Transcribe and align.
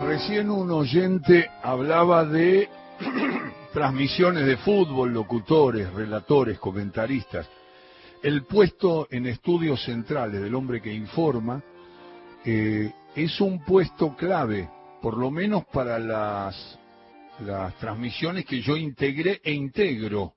Recién 0.00 0.50
un 0.50 0.72
oyente 0.72 1.48
hablaba 1.62 2.24
de 2.24 2.68
transmisiones 3.72 4.44
de 4.44 4.56
fútbol, 4.56 5.12
locutores, 5.12 5.92
relatores, 5.92 6.58
comentaristas. 6.58 7.48
El 8.20 8.42
puesto 8.42 9.06
en 9.12 9.26
estudios 9.26 9.84
centrales 9.84 10.42
del 10.42 10.56
hombre 10.56 10.82
que 10.82 10.92
informa 10.92 11.62
eh, 12.44 12.92
es 13.14 13.40
un 13.40 13.64
puesto 13.64 14.16
clave, 14.16 14.68
por 15.00 15.16
lo 15.16 15.30
menos 15.30 15.64
para 15.66 16.00
las, 16.00 16.76
las 17.46 17.76
transmisiones 17.76 18.44
que 18.46 18.60
yo 18.62 18.76
integré 18.76 19.40
e 19.44 19.52
integro. 19.52 20.32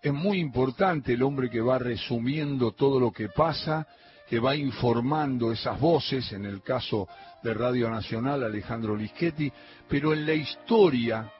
Es 0.00 0.14
muy 0.14 0.38
importante 0.38 1.12
el 1.12 1.22
hombre 1.22 1.50
que 1.50 1.60
va 1.60 1.78
resumiendo 1.78 2.72
todo 2.72 2.98
lo 2.98 3.12
que 3.12 3.28
pasa, 3.28 3.86
que 4.28 4.38
va 4.38 4.56
informando 4.56 5.52
esas 5.52 5.78
voces, 5.78 6.32
en 6.32 6.46
el 6.46 6.62
caso 6.62 7.08
de 7.42 7.52
Radio 7.54 7.90
Nacional, 7.90 8.42
Alejandro 8.42 8.96
Lischetti, 8.96 9.52
pero 9.88 10.12
en 10.12 10.24
la 10.26 10.34
historia, 10.34 11.30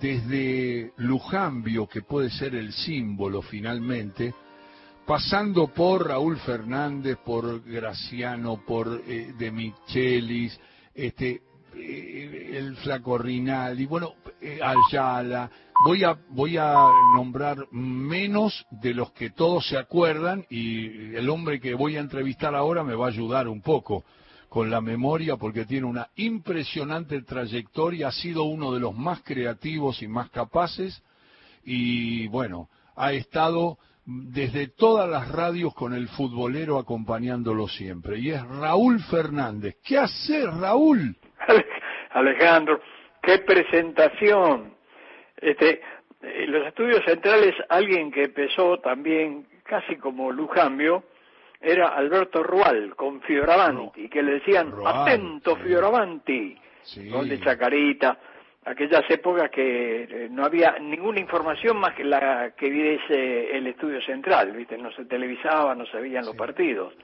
desde 0.00 0.92
Lujambio, 0.96 1.86
que 1.86 2.02
puede 2.02 2.30
ser 2.30 2.54
el 2.54 2.72
símbolo 2.72 3.40
finalmente, 3.42 4.34
pasando 5.06 5.68
por 5.68 6.08
Raúl 6.08 6.36
Fernández, 6.38 7.16
por 7.24 7.62
Graciano, 7.64 8.62
por 8.66 9.02
eh, 9.06 9.32
De 9.38 9.50
Michelis, 9.50 10.58
este, 10.94 11.42
eh, 11.74 12.50
el 12.54 12.76
Flaco 12.76 13.16
Rinaldi, 13.16 13.86
bueno, 13.86 14.14
Ayala, 14.40 15.50
voy 15.84 16.04
a, 16.04 16.16
voy 16.30 16.56
a 16.56 16.74
nombrar 17.14 17.56
menos 17.72 18.66
de 18.70 18.94
los 18.94 19.12
que 19.12 19.30
todos 19.30 19.66
se 19.68 19.76
acuerdan 19.76 20.44
y 20.48 21.14
el 21.14 21.28
hombre 21.28 21.60
que 21.60 21.74
voy 21.74 21.96
a 21.96 22.00
entrevistar 22.00 22.54
ahora 22.54 22.84
me 22.84 22.94
va 22.94 23.06
a 23.06 23.10
ayudar 23.10 23.48
un 23.48 23.62
poco 23.62 24.04
con 24.48 24.70
la 24.70 24.80
memoria 24.80 25.36
porque 25.36 25.64
tiene 25.64 25.86
una 25.86 26.08
impresionante 26.16 27.22
trayectoria, 27.22 28.08
ha 28.08 28.12
sido 28.12 28.44
uno 28.44 28.72
de 28.72 28.80
los 28.80 28.96
más 28.96 29.22
creativos 29.22 30.02
y 30.02 30.08
más 30.08 30.30
capaces 30.30 31.02
y 31.64 32.28
bueno, 32.28 32.68
ha 32.96 33.12
estado 33.12 33.78
desde 34.06 34.68
todas 34.68 35.08
las 35.08 35.28
radios 35.30 35.74
con 35.74 35.92
el 35.92 36.08
futbolero 36.08 36.78
acompañándolo 36.78 37.68
siempre. 37.68 38.18
Y 38.18 38.30
es 38.30 38.42
Raúl 38.42 39.00
Fernández. 39.02 39.76
¿Qué 39.84 39.98
hace 39.98 40.46
Raúl? 40.46 41.14
Alejandro, 42.12 42.80
qué 43.28 43.38
presentación. 43.40 44.72
Este, 45.36 45.82
eh, 46.22 46.46
los 46.48 46.66
estudios 46.66 47.04
centrales, 47.04 47.54
alguien 47.68 48.10
que 48.10 48.24
empezó 48.24 48.78
también 48.78 49.46
casi 49.64 49.96
como 49.96 50.32
Lujambio, 50.32 51.04
era 51.60 51.88
Alberto 51.88 52.42
Rual 52.42 52.96
con 52.96 53.20
Fioravanti, 53.20 54.08
que 54.08 54.22
le 54.22 54.34
decían, 54.34 54.72
atento 54.82 55.56
Fioravanti, 55.56 56.56
gol 57.10 57.28
de 57.28 57.38
Chacarita, 57.40 58.18
aquellas 58.64 59.02
épocas 59.10 59.50
que 59.50 60.04
eh, 60.04 60.28
no 60.30 60.44
había 60.44 60.78
ninguna 60.78 61.20
información 61.20 61.76
más 61.76 61.94
que 61.94 62.04
la 62.04 62.52
que 62.56 62.70
viese 62.70 63.56
el 63.56 63.66
estudio 63.66 64.00
central, 64.02 64.52
¿viste? 64.52 64.78
No 64.78 64.90
se 64.92 65.04
televisaba, 65.04 65.74
no 65.74 65.84
se 65.86 66.00
veían 66.00 66.24
los 66.24 66.36
partidos. 66.36 66.94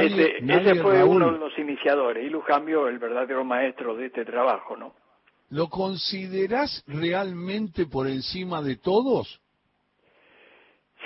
Este, 0.00 0.38
ese 0.38 0.76
fue 0.76 1.02
uno 1.02 1.32
de 1.32 1.38
los 1.38 1.58
iniciadores, 1.58 2.24
y 2.24 2.30
Lujambio 2.30 2.86
el 2.86 3.00
verdadero 3.00 3.44
maestro 3.44 3.96
de 3.96 4.06
este 4.06 4.24
trabajo, 4.24 4.76
¿no? 4.76 5.01
¿Lo 5.52 5.68
considerás 5.68 6.82
realmente 6.86 7.84
por 7.84 8.06
encima 8.06 8.62
de 8.62 8.76
todos? 8.76 9.38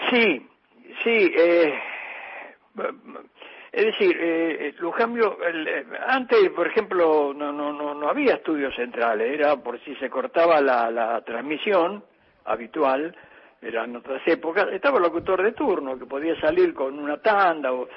Sí, 0.08 0.46
sí. 1.02 1.32
Eh, 1.36 1.74
es 3.72 3.84
decir, 3.86 4.16
eh, 4.20 4.72
Lujambio, 4.78 5.36
eh, 5.42 5.84
antes, 6.06 6.48
por 6.50 6.68
ejemplo, 6.68 7.34
no, 7.34 7.50
no, 7.52 7.72
no, 7.72 7.92
no 7.92 8.08
había 8.08 8.34
estudios 8.34 8.72
centrales, 8.76 9.32
era 9.32 9.56
por 9.56 9.80
si 9.80 9.96
se 9.96 10.08
cortaba 10.08 10.60
la, 10.60 10.92
la 10.92 11.20
transmisión 11.22 12.04
habitual, 12.44 13.16
eran 13.60 13.96
otras 13.96 14.22
épocas, 14.28 14.68
estaba 14.70 14.98
el 14.98 15.02
locutor 15.02 15.42
de 15.42 15.54
turno 15.54 15.98
que 15.98 16.06
podía 16.06 16.40
salir 16.40 16.72
con 16.72 16.96
una 16.96 17.20
tanda 17.20 17.72
o, 17.72 17.88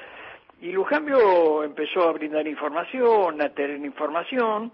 y 0.60 0.72
Lujambio 0.72 1.62
empezó 1.62 2.08
a 2.08 2.12
brindar 2.12 2.48
información, 2.48 3.40
a 3.40 3.50
tener 3.50 3.78
información, 3.84 4.72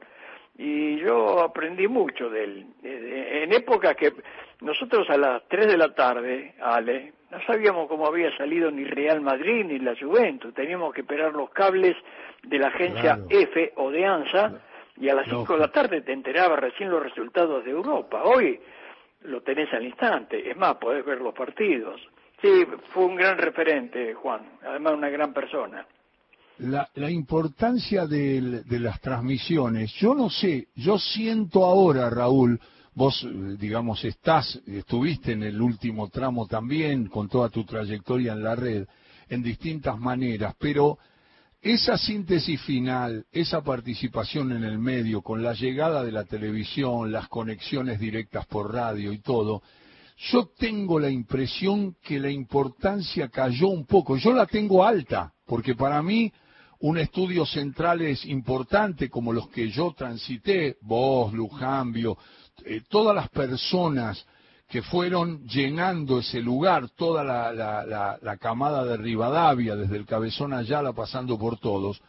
y 0.58 0.98
yo 0.98 1.40
aprendí 1.42 1.86
mucho 1.86 2.30
de 2.30 2.44
él. 2.44 2.66
En 2.82 3.52
época 3.52 3.94
que 3.94 4.12
nosotros 4.60 5.08
a 5.10 5.18
las 5.18 5.42
3 5.48 5.66
de 5.66 5.76
la 5.76 5.94
tarde, 5.94 6.54
Ale, 6.60 7.12
no 7.30 7.40
sabíamos 7.46 7.88
cómo 7.88 8.06
había 8.06 8.34
salido 8.36 8.70
ni 8.70 8.84
Real 8.84 9.20
Madrid 9.20 9.64
ni 9.66 9.78
la 9.78 9.94
Juventus, 9.98 10.54
teníamos 10.54 10.94
que 10.94 11.02
esperar 11.02 11.32
los 11.32 11.50
cables 11.50 11.96
de 12.42 12.58
la 12.58 12.68
agencia 12.68 13.18
F 13.28 13.72
o 13.76 13.90
de 13.90 14.06
ANSA, 14.06 14.60
y 14.98 15.10
a 15.10 15.14
las 15.14 15.28
5 15.28 15.52
de 15.52 15.58
la 15.58 15.68
tarde 15.70 16.00
te 16.00 16.12
enterabas 16.12 16.58
recién 16.58 16.88
los 16.88 17.02
resultados 17.02 17.64
de 17.64 17.70
Europa. 17.70 18.22
Hoy 18.24 18.58
lo 19.22 19.42
tenés 19.42 19.72
al 19.74 19.84
instante, 19.84 20.48
es 20.50 20.56
más, 20.56 20.76
podés 20.76 21.04
ver 21.04 21.20
los 21.20 21.34
partidos. 21.34 22.00
Sí, 22.40 22.66
fue 22.92 23.04
un 23.04 23.16
gran 23.16 23.36
referente, 23.36 24.14
Juan, 24.14 24.40
además 24.62 24.94
una 24.94 25.10
gran 25.10 25.34
persona. 25.34 25.86
La, 26.58 26.88
la 26.94 27.10
importancia 27.10 28.06
de, 28.06 28.62
de 28.62 28.80
las 28.80 29.00
transmisiones, 29.00 29.92
yo 29.94 30.14
no 30.14 30.30
sé, 30.30 30.68
yo 30.74 30.98
siento 30.98 31.64
ahora, 31.64 32.08
Raúl, 32.08 32.58
vos, 32.94 33.22
eh, 33.24 33.56
digamos, 33.58 34.02
estás, 34.04 34.58
estuviste 34.66 35.32
en 35.32 35.42
el 35.42 35.60
último 35.60 36.08
tramo 36.08 36.46
también, 36.46 37.08
con 37.08 37.28
toda 37.28 37.50
tu 37.50 37.64
trayectoria 37.64 38.32
en 38.32 38.42
la 38.42 38.56
red, 38.56 38.86
en 39.28 39.42
distintas 39.42 39.98
maneras, 39.98 40.54
pero 40.58 40.98
esa 41.60 41.98
síntesis 41.98 42.60
final, 42.62 43.26
esa 43.32 43.60
participación 43.62 44.52
en 44.52 44.64
el 44.64 44.78
medio, 44.78 45.20
con 45.20 45.42
la 45.42 45.52
llegada 45.52 46.02
de 46.04 46.12
la 46.12 46.24
televisión, 46.24 47.12
las 47.12 47.28
conexiones 47.28 48.00
directas 48.00 48.46
por 48.46 48.72
radio 48.72 49.12
y 49.12 49.18
todo, 49.18 49.62
yo 50.30 50.48
tengo 50.56 50.98
la 50.98 51.10
impresión 51.10 51.96
que 52.02 52.18
la 52.18 52.30
importancia 52.30 53.28
cayó 53.28 53.68
un 53.68 53.84
poco. 53.84 54.16
Yo 54.16 54.32
la 54.32 54.46
tengo 54.46 54.84
alta, 54.84 55.34
porque 55.44 55.74
para 55.74 56.02
mí 56.02 56.32
un 56.80 56.98
estudio 56.98 57.46
central 57.46 58.02
es 58.02 58.24
importante 58.26 59.08
como 59.08 59.32
los 59.32 59.48
que 59.48 59.68
yo 59.70 59.94
transité, 59.96 60.76
vos, 60.82 61.32
Lujambio, 61.32 62.18
eh, 62.64 62.82
todas 62.88 63.14
las 63.14 63.28
personas 63.28 64.26
que 64.68 64.82
fueron 64.82 65.46
llenando 65.46 66.18
ese 66.18 66.40
lugar, 66.40 66.88
toda 66.90 67.22
la, 67.22 67.52
la, 67.52 68.18
la, 68.20 68.36
camada 68.36 68.84
de 68.84 68.96
Rivadavia, 68.96 69.76
desde 69.76 69.96
el 69.96 70.04
Cabezón 70.04 70.52
Ayala 70.52 70.92
pasando 70.92 71.38
por 71.38 71.58
todos, 71.58 72.02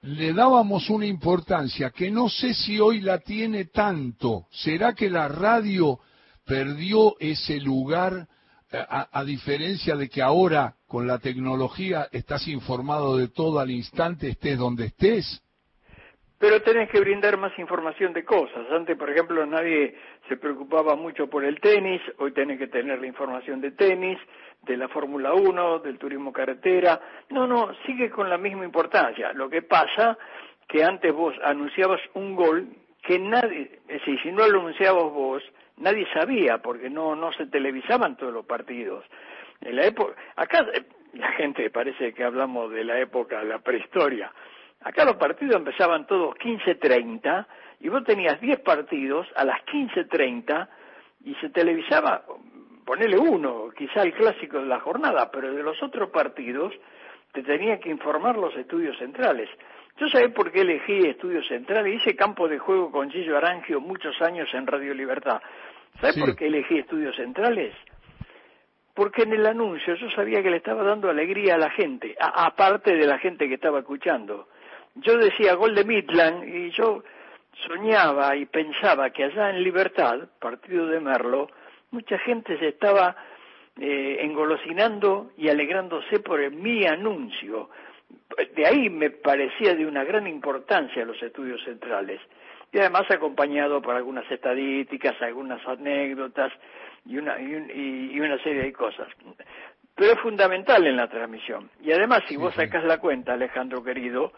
le 0.00 0.32
dábamos 0.32 0.88
una 0.88 1.06
importancia 1.06 1.90
que 1.90 2.10
no 2.10 2.28
sé 2.28 2.54
si 2.54 2.80
hoy 2.80 3.00
la 3.00 3.18
tiene 3.18 3.66
tanto. 3.66 4.46
¿Será 4.50 4.94
que 4.94 5.10
la 5.10 5.28
radio 5.28 6.00
perdió 6.44 7.16
ese 7.18 7.60
lugar 7.60 8.26
eh, 8.70 8.84
a, 8.88 9.24
diferencia 9.24 9.96
de 9.96 10.08
que 10.08 10.22
ahora 10.22 10.74
con 10.92 11.06
la 11.06 11.18
tecnología 11.18 12.08
estás 12.12 12.46
informado 12.48 13.16
de 13.16 13.28
todo 13.28 13.60
al 13.60 13.70
instante, 13.70 14.28
estés 14.28 14.58
donde 14.58 14.84
estés? 14.84 15.42
Pero 16.38 16.60
tenés 16.60 16.90
que 16.90 17.00
brindar 17.00 17.38
más 17.38 17.58
información 17.58 18.12
de 18.12 18.26
cosas. 18.26 18.70
Antes, 18.70 18.98
por 18.98 19.08
ejemplo, 19.08 19.46
nadie 19.46 19.96
se 20.28 20.36
preocupaba 20.36 20.94
mucho 20.94 21.28
por 21.28 21.44
el 21.44 21.58
tenis, 21.60 22.02
hoy 22.18 22.32
tenés 22.32 22.58
que 22.58 22.66
tener 22.66 23.00
la 23.00 23.06
información 23.06 23.62
de 23.62 23.70
tenis, 23.70 24.18
de 24.60 24.76
la 24.76 24.86
Fórmula 24.88 25.32
1, 25.32 25.78
del 25.78 25.98
turismo 25.98 26.30
carretera. 26.30 27.00
No, 27.30 27.46
no, 27.46 27.70
sigue 27.86 28.10
con 28.10 28.28
la 28.28 28.36
misma 28.36 28.66
importancia. 28.66 29.32
Lo 29.32 29.48
que 29.48 29.62
pasa 29.62 30.18
que 30.68 30.84
antes 30.84 31.10
vos 31.10 31.34
anunciabas 31.42 32.02
un 32.12 32.36
gol 32.36 32.68
que 33.02 33.18
nadie, 33.18 33.80
es 33.88 34.00
decir, 34.00 34.20
si 34.22 34.30
no 34.30 34.46
lo 34.46 34.60
anunciabas 34.60 35.10
vos, 35.10 35.42
nadie 35.78 36.06
sabía 36.12 36.58
porque 36.58 36.90
no 36.90 37.16
no 37.16 37.32
se 37.32 37.46
televisaban 37.46 38.18
todos 38.18 38.34
los 38.34 38.44
partidos. 38.44 39.06
En 39.62 39.76
la 39.76 39.86
época, 39.86 40.14
acá 40.36 40.66
eh, 40.74 40.84
la 41.14 41.32
gente 41.32 41.70
parece 41.70 42.12
que 42.12 42.24
hablamos 42.24 42.70
de 42.72 42.84
la 42.84 42.98
época 42.98 43.38
de 43.40 43.46
la 43.46 43.58
prehistoria. 43.58 44.32
Acá 44.80 45.04
los 45.04 45.16
partidos 45.16 45.56
empezaban 45.56 46.06
todos 46.06 46.34
15:30 46.36 47.46
y 47.80 47.88
vos 47.88 48.04
tenías 48.04 48.40
10 48.40 48.60
partidos 48.60 49.26
a 49.36 49.44
las 49.44 49.64
15:30 49.66 50.68
y 51.24 51.34
se 51.36 51.50
televisaba 51.50 52.24
ponele 52.84 53.16
uno, 53.18 53.70
quizá 53.76 54.02
el 54.02 54.12
clásico 54.12 54.58
de 54.58 54.66
la 54.66 54.80
jornada, 54.80 55.30
pero 55.30 55.52
de 55.52 55.62
los 55.62 55.80
otros 55.82 56.10
partidos 56.10 56.72
te 57.32 57.42
tenía 57.42 57.78
que 57.78 57.90
informar 57.90 58.36
los 58.36 58.54
estudios 58.56 58.96
centrales. 58.98 59.48
Yo 59.98 60.08
sabés 60.08 60.32
por 60.32 60.50
qué 60.50 60.62
elegí 60.62 61.06
Estudios 61.06 61.46
Centrales, 61.46 62.00
hice 62.00 62.16
campo 62.16 62.48
de 62.48 62.58
juego 62.58 62.90
con 62.90 63.10
Gillo 63.10 63.36
Arangio 63.36 63.80
muchos 63.80 64.20
años 64.22 64.48
en 64.54 64.66
Radio 64.66 64.94
Libertad. 64.94 65.40
¿Sabes 66.00 66.18
por 66.18 66.34
qué 66.34 66.46
elegí 66.46 66.78
Estudios 66.78 67.14
Centrales? 67.14 67.74
Porque 68.94 69.22
en 69.22 69.32
el 69.32 69.46
anuncio 69.46 69.94
yo 69.94 70.10
sabía 70.10 70.42
que 70.42 70.50
le 70.50 70.58
estaba 70.58 70.82
dando 70.82 71.08
alegría 71.08 71.54
a 71.54 71.58
la 71.58 71.70
gente, 71.70 72.14
aparte 72.18 72.94
de 72.94 73.06
la 73.06 73.18
gente 73.18 73.48
que 73.48 73.54
estaba 73.54 73.80
escuchando. 73.80 74.48
Yo 74.96 75.16
decía 75.16 75.54
gol 75.54 75.74
de 75.74 75.84
Midland 75.84 76.44
y 76.44 76.70
yo 76.72 77.02
soñaba 77.66 78.36
y 78.36 78.46
pensaba 78.46 79.10
que 79.10 79.24
allá 79.24 79.50
en 79.50 79.62
Libertad, 79.62 80.28
partido 80.38 80.86
de 80.86 81.00
Merlo, 81.00 81.48
mucha 81.90 82.18
gente 82.18 82.58
se 82.58 82.68
estaba 82.68 83.16
eh, 83.80 84.18
engolosinando 84.20 85.30
y 85.38 85.48
alegrándose 85.48 86.20
por 86.20 86.38
mi 86.50 86.84
anuncio 86.86 87.70
De 88.54 88.66
ahí 88.66 88.90
me 88.90 89.10
parecía 89.10 89.74
de 89.74 89.86
una 89.86 90.04
gran 90.04 90.26
importancia 90.26 91.06
los 91.06 91.22
estudios 91.22 91.62
centrales. 91.64 92.20
Y 92.72 92.78
además 92.78 93.10
acompañado 93.10 93.82
por 93.82 93.94
algunas 93.94 94.30
estadísticas, 94.30 95.20
algunas 95.20 95.66
anécdotas 95.66 96.52
y 97.04 97.18
una, 97.18 97.38
y, 97.38 98.18
una 98.18 98.42
serie 98.42 98.62
de 98.62 98.72
cosas. 98.72 99.08
Pero 99.94 100.12
es 100.12 100.20
fundamental 100.20 100.86
en 100.86 100.96
la 100.96 101.08
transmisión. 101.08 101.70
Y 101.82 101.92
además, 101.92 102.22
si 102.28 102.36
vos 102.36 102.54
sacás 102.54 102.84
la 102.84 102.98
cuenta, 102.98 103.34
Alejandro 103.34 103.84
querido, 103.84 104.32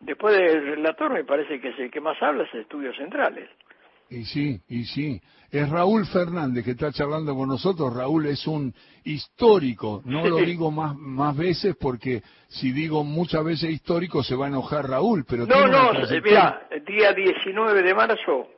después 0.00 0.34
del 0.36 0.66
relator 0.76 1.12
me 1.12 1.24
parece 1.24 1.60
que 1.60 1.68
es 1.68 1.78
el 1.78 1.90
que 1.90 2.00
más 2.00 2.20
habla 2.22 2.44
es 2.44 2.54
estudios 2.54 2.96
centrales. 2.96 3.50
Y 4.10 4.24
sí, 4.24 4.60
y 4.68 4.84
sí. 4.84 5.20
Es 5.50 5.68
Raúl 5.68 6.06
Fernández 6.06 6.64
que 6.64 6.72
está 6.72 6.92
charlando 6.92 7.34
con 7.34 7.48
nosotros. 7.48 7.94
Raúl 7.94 8.26
es 8.26 8.46
un 8.46 8.74
histórico. 9.04 10.02
No 10.04 10.26
lo 10.26 10.36
digo 10.38 10.70
más, 10.70 10.96
más 10.96 11.36
veces 11.36 11.76
porque 11.80 12.22
si 12.48 12.72
digo 12.72 13.04
muchas 13.04 13.44
veces 13.44 13.70
histórico 13.70 14.22
se 14.22 14.36
va 14.36 14.46
a 14.46 14.48
enojar 14.48 14.88
Raúl. 14.88 15.24
Pero 15.28 15.46
no, 15.46 15.66
no, 15.66 15.92
mira, 16.22 16.68
día 16.86 17.12
19 17.12 17.82
de 17.82 17.94
marzo 17.94 18.48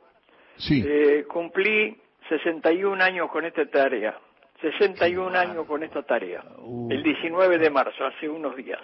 sí. 0.59 0.83
Eh, 0.85 1.25
cumplí 1.27 1.97
61 2.27 3.03
años 3.03 3.29
con 3.31 3.45
esta 3.45 3.65
tarea. 3.65 4.17
61 4.61 5.37
años 5.37 5.65
con 5.65 5.83
esta 5.83 6.03
tarea. 6.03 6.43
Uh. 6.57 6.91
El 6.91 7.01
19 7.01 7.57
de 7.57 7.69
marzo, 7.69 8.05
hace 8.05 8.27
unos 8.27 8.55
días. 8.55 8.79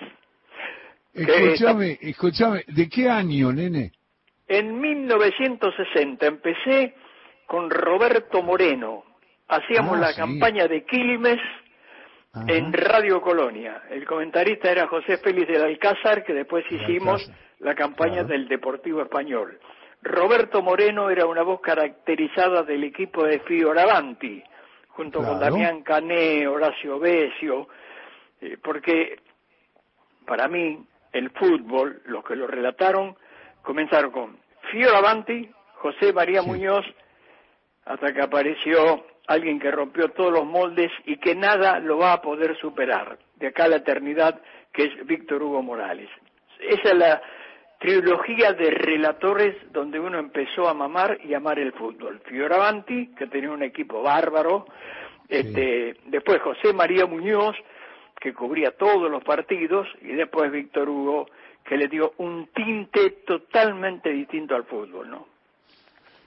Escúchame, 1.14 1.98
escúchame, 2.02 2.64
¿de 2.68 2.90
qué 2.90 3.10
año, 3.10 3.52
nene? 3.52 3.92
En 4.48 4.80
1960 4.80 6.26
empecé 6.26 6.96
con 7.48 7.70
Roberto 7.70 8.42
Moreno. 8.44 9.04
Hacíamos 9.48 9.98
ah, 9.98 10.02
la 10.02 10.16
campaña 10.16 10.68
de 10.68 10.84
Quilmes 10.86 11.40
en 12.48 12.74
Radio 12.74 13.22
Colonia. 13.22 13.84
El 13.90 14.06
comentarista 14.06 14.72
era 14.72 14.88
José 14.88 15.18
Félix 15.18 15.48
del 15.48 15.64
Alcázar, 15.64 16.24
que 16.24 16.34
después 16.34 16.66
hicimos 16.70 17.32
la 17.60 17.76
campaña 17.76 18.24
del 18.24 18.48
Deportivo 18.48 19.02
Español. 19.02 19.60
Roberto 20.02 20.62
Moreno 20.62 21.10
era 21.10 21.26
una 21.26 21.42
voz 21.42 21.62
caracterizada 21.62 22.64
del 22.64 22.84
equipo 22.84 23.24
de 23.24 23.40
Fioravanti, 23.40 24.44
junto 24.90 25.20
con 25.20 25.40
Damián 25.40 25.82
Cané, 25.82 26.48
Horacio 26.48 27.00
Besio, 27.00 27.68
eh, 28.42 28.58
porque 28.62 29.20
para 30.26 30.48
mí 30.48 30.86
el 31.12 31.32
fútbol, 31.32 32.02
los 32.06 32.24
que 32.24 32.36
lo 32.36 32.46
relataron, 32.46 33.16
comenzaron 33.66 34.12
con 34.12 34.38
Fioravanti, 34.72 35.50
José 35.74 36.14
María 36.14 36.42
Muñoz, 36.42 36.86
hasta 37.86 38.14
que 38.14 38.22
apareció 38.22 39.06
alguien 39.28 39.60
que 39.60 39.72
rompió 39.72 40.10
todos 40.10 40.32
los 40.32 40.46
moldes 40.46 40.92
y 41.06 41.18
que 41.18 41.36
nada 41.36 41.80
lo 41.80 41.98
va 41.98 42.14
a 42.14 42.22
poder 42.22 42.58
superar, 42.58 43.18
de 43.36 43.48
acá 43.48 43.66
a 43.66 43.70
la 43.70 43.78
eternidad, 43.78 44.40
que 44.72 44.84
es 44.86 45.06
Víctor 45.06 45.44
Hugo 45.44 45.62
Morales. 45.62 46.10
Esa 46.60 46.90
es 46.90 46.96
la 46.96 47.22
trilogía 47.80 48.54
de 48.54 48.72
relatores 48.72 49.56
donde 49.72 50.00
uno 50.00 50.20
empezó 50.20 50.68
a 50.68 50.74
mamar 50.74 51.20
y 51.24 51.34
amar 51.34 51.60
el 51.60 51.74
fútbol. 51.74 52.22
Fioravanti, 52.26 53.14
que 53.16 53.28
tenía 53.28 53.52
un 53.52 53.64
equipo 53.64 54.02
bárbaro, 54.02 54.66
este, 55.28 55.98
después 56.06 56.42
José 56.42 56.74
María 56.74 57.06
Muñoz, 57.06 57.56
que 58.20 58.34
cubría 58.34 58.72
todos 58.72 59.10
los 59.12 59.24
partidos, 59.24 59.88
y 60.02 60.14
después 60.14 60.52
Víctor 60.52 60.90
Hugo, 60.90 61.28
que 61.68 61.78
le 61.78 61.88
dio 61.88 62.14
un 62.18 62.48
tinte 62.54 63.24
totalmente 63.26 64.10
distinto 64.10 64.56
al 64.56 64.66
fútbol, 64.66 65.10
¿no? 65.10 65.28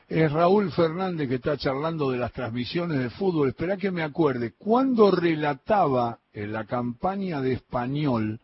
Es 0.08 0.32
Raúl 0.32 0.72
Fernández 0.72 1.28
que 1.28 1.34
está 1.34 1.56
charlando 1.58 2.10
de 2.10 2.18
las 2.18 2.32
transmisiones 2.32 2.98
de 2.98 3.10
fútbol. 3.10 3.48
Espera 3.48 3.76
que 3.76 3.90
me 3.90 4.02
acuerde. 4.02 4.54
¿Cuándo 4.56 5.10
relataba 5.10 6.18
en 6.32 6.52
la 6.52 6.64
campaña 6.64 7.42
de 7.42 7.52
español 7.52 8.40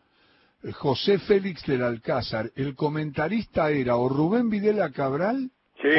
eh, 0.62 0.73
José 0.73 1.19
Félix 1.19 1.67
del 1.67 1.82
Alcázar, 1.82 2.50
el 2.55 2.75
comentarista 2.75 3.70
era 3.70 3.97
o 3.97 4.08
Rubén 4.08 4.50
Videla 4.50 4.90
Cabral 4.90 5.50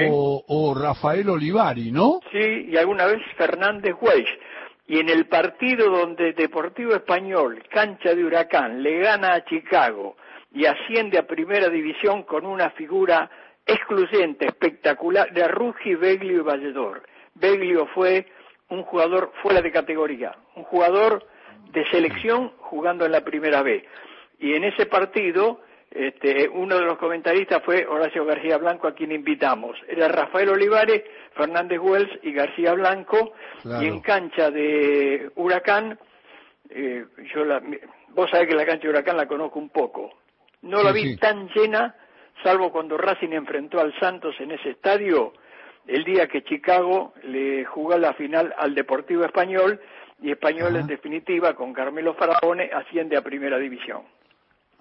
o, 0.10 0.76
Rafael 0.80 1.30
Olivari, 1.30 1.92
¿no? 1.92 2.20
Sí, 2.32 2.68
y 2.70 2.78
alguna 2.78 3.06
vez 3.06 3.20
Fernández 3.38 3.96
Weiss. 4.02 4.30
Y 4.88 5.00
en 5.00 5.10
el 5.10 5.28
partido 5.28 5.90
donde 5.90 6.34
Deportivo 6.34 6.94
Español, 6.94 7.62
cancha 7.70 8.16
de 8.16 8.24
Huracán, 8.24 8.82
le 8.82 9.00
gana 9.00 9.34
a 9.34 9.46
Chicago 9.46 10.16
y 10.56 10.66
asciende 10.66 11.20
a 11.20 11.28
primera 11.28 11.70
división 11.70 12.24
con 12.24 12.46
una 12.46 12.70
figura 12.72 13.30
excluyente, 13.66 14.46
espectacular, 14.46 15.32
de 15.34 15.48
Ruggi, 15.50 15.96
Beglio 15.96 16.38
y 16.38 16.44
Valledor. 16.44 17.04
Beglio 17.34 17.88
fue 17.88 18.26
un 18.70 18.84
jugador 18.84 19.34
fuera 19.44 19.62
de 19.62 19.72
categoría, 19.72 20.34
un 20.56 20.64
jugador 20.64 21.28
de 21.74 21.86
selección 21.92 22.54
jugando 22.58 23.06
en 23.06 23.12
la 23.12 23.22
primera 23.22 23.62
B. 23.64 23.86
Y 24.40 24.54
en 24.54 24.64
ese 24.64 24.86
partido, 24.86 25.60
este, 25.92 26.48
uno 26.48 26.78
de 26.78 26.86
los 26.86 26.98
comentaristas 26.98 27.62
fue 27.64 27.86
Horacio 27.86 28.24
García 28.24 28.58
Blanco, 28.58 28.88
a 28.88 28.96
quien 28.96 29.12
invitamos. 29.12 29.78
Era 29.90 30.08
Rafael 30.08 30.50
Olivares, 30.50 31.04
Fernández 31.36 31.80
Wells 31.82 32.12
y 32.24 32.32
García 32.32 32.74
Blanco. 32.74 33.34
Y 33.82 33.88
en 33.88 34.00
cancha 34.00 34.52
de 34.52 35.32
Huracán, 35.36 36.00
eh, 36.70 37.06
yo 37.34 37.44
la, 37.44 37.62
vos 38.10 38.30
sabés 38.32 38.48
que 38.48 38.56
la 38.56 38.66
cancha 38.66 38.84
de 38.84 38.90
Huracán 38.90 39.18
la 39.18 39.28
conozco 39.28 39.60
un 39.60 39.70
poco. 39.70 40.14
No 40.66 40.82
la 40.82 40.92
vi 40.92 41.16
tan 41.18 41.48
llena, 41.50 41.96
salvo 42.44 42.72
cuando 42.72 42.98
Racing 42.98 43.34
enfrentó 43.34 43.80
al 43.80 43.98
Santos 44.00 44.36
en 44.40 44.52
ese 44.52 44.72
estadio, 44.72 45.34
el 45.86 46.04
día 46.04 46.28
que 46.28 46.44
Chicago 46.44 47.14
le 47.24 47.66
jugó 47.66 47.96
la 47.98 48.14
final 48.14 48.54
al 48.58 48.74
Deportivo 48.74 49.24
Español, 49.24 49.80
y 50.22 50.32
Español 50.32 50.76
en 50.76 50.88
definitiva, 50.88 51.54
con 51.56 51.72
Carmelo 51.72 52.16
Faraone, 52.16 52.72
asciende 52.74 53.16
a 53.16 53.22
Primera 53.22 53.60
División. 53.60 54.04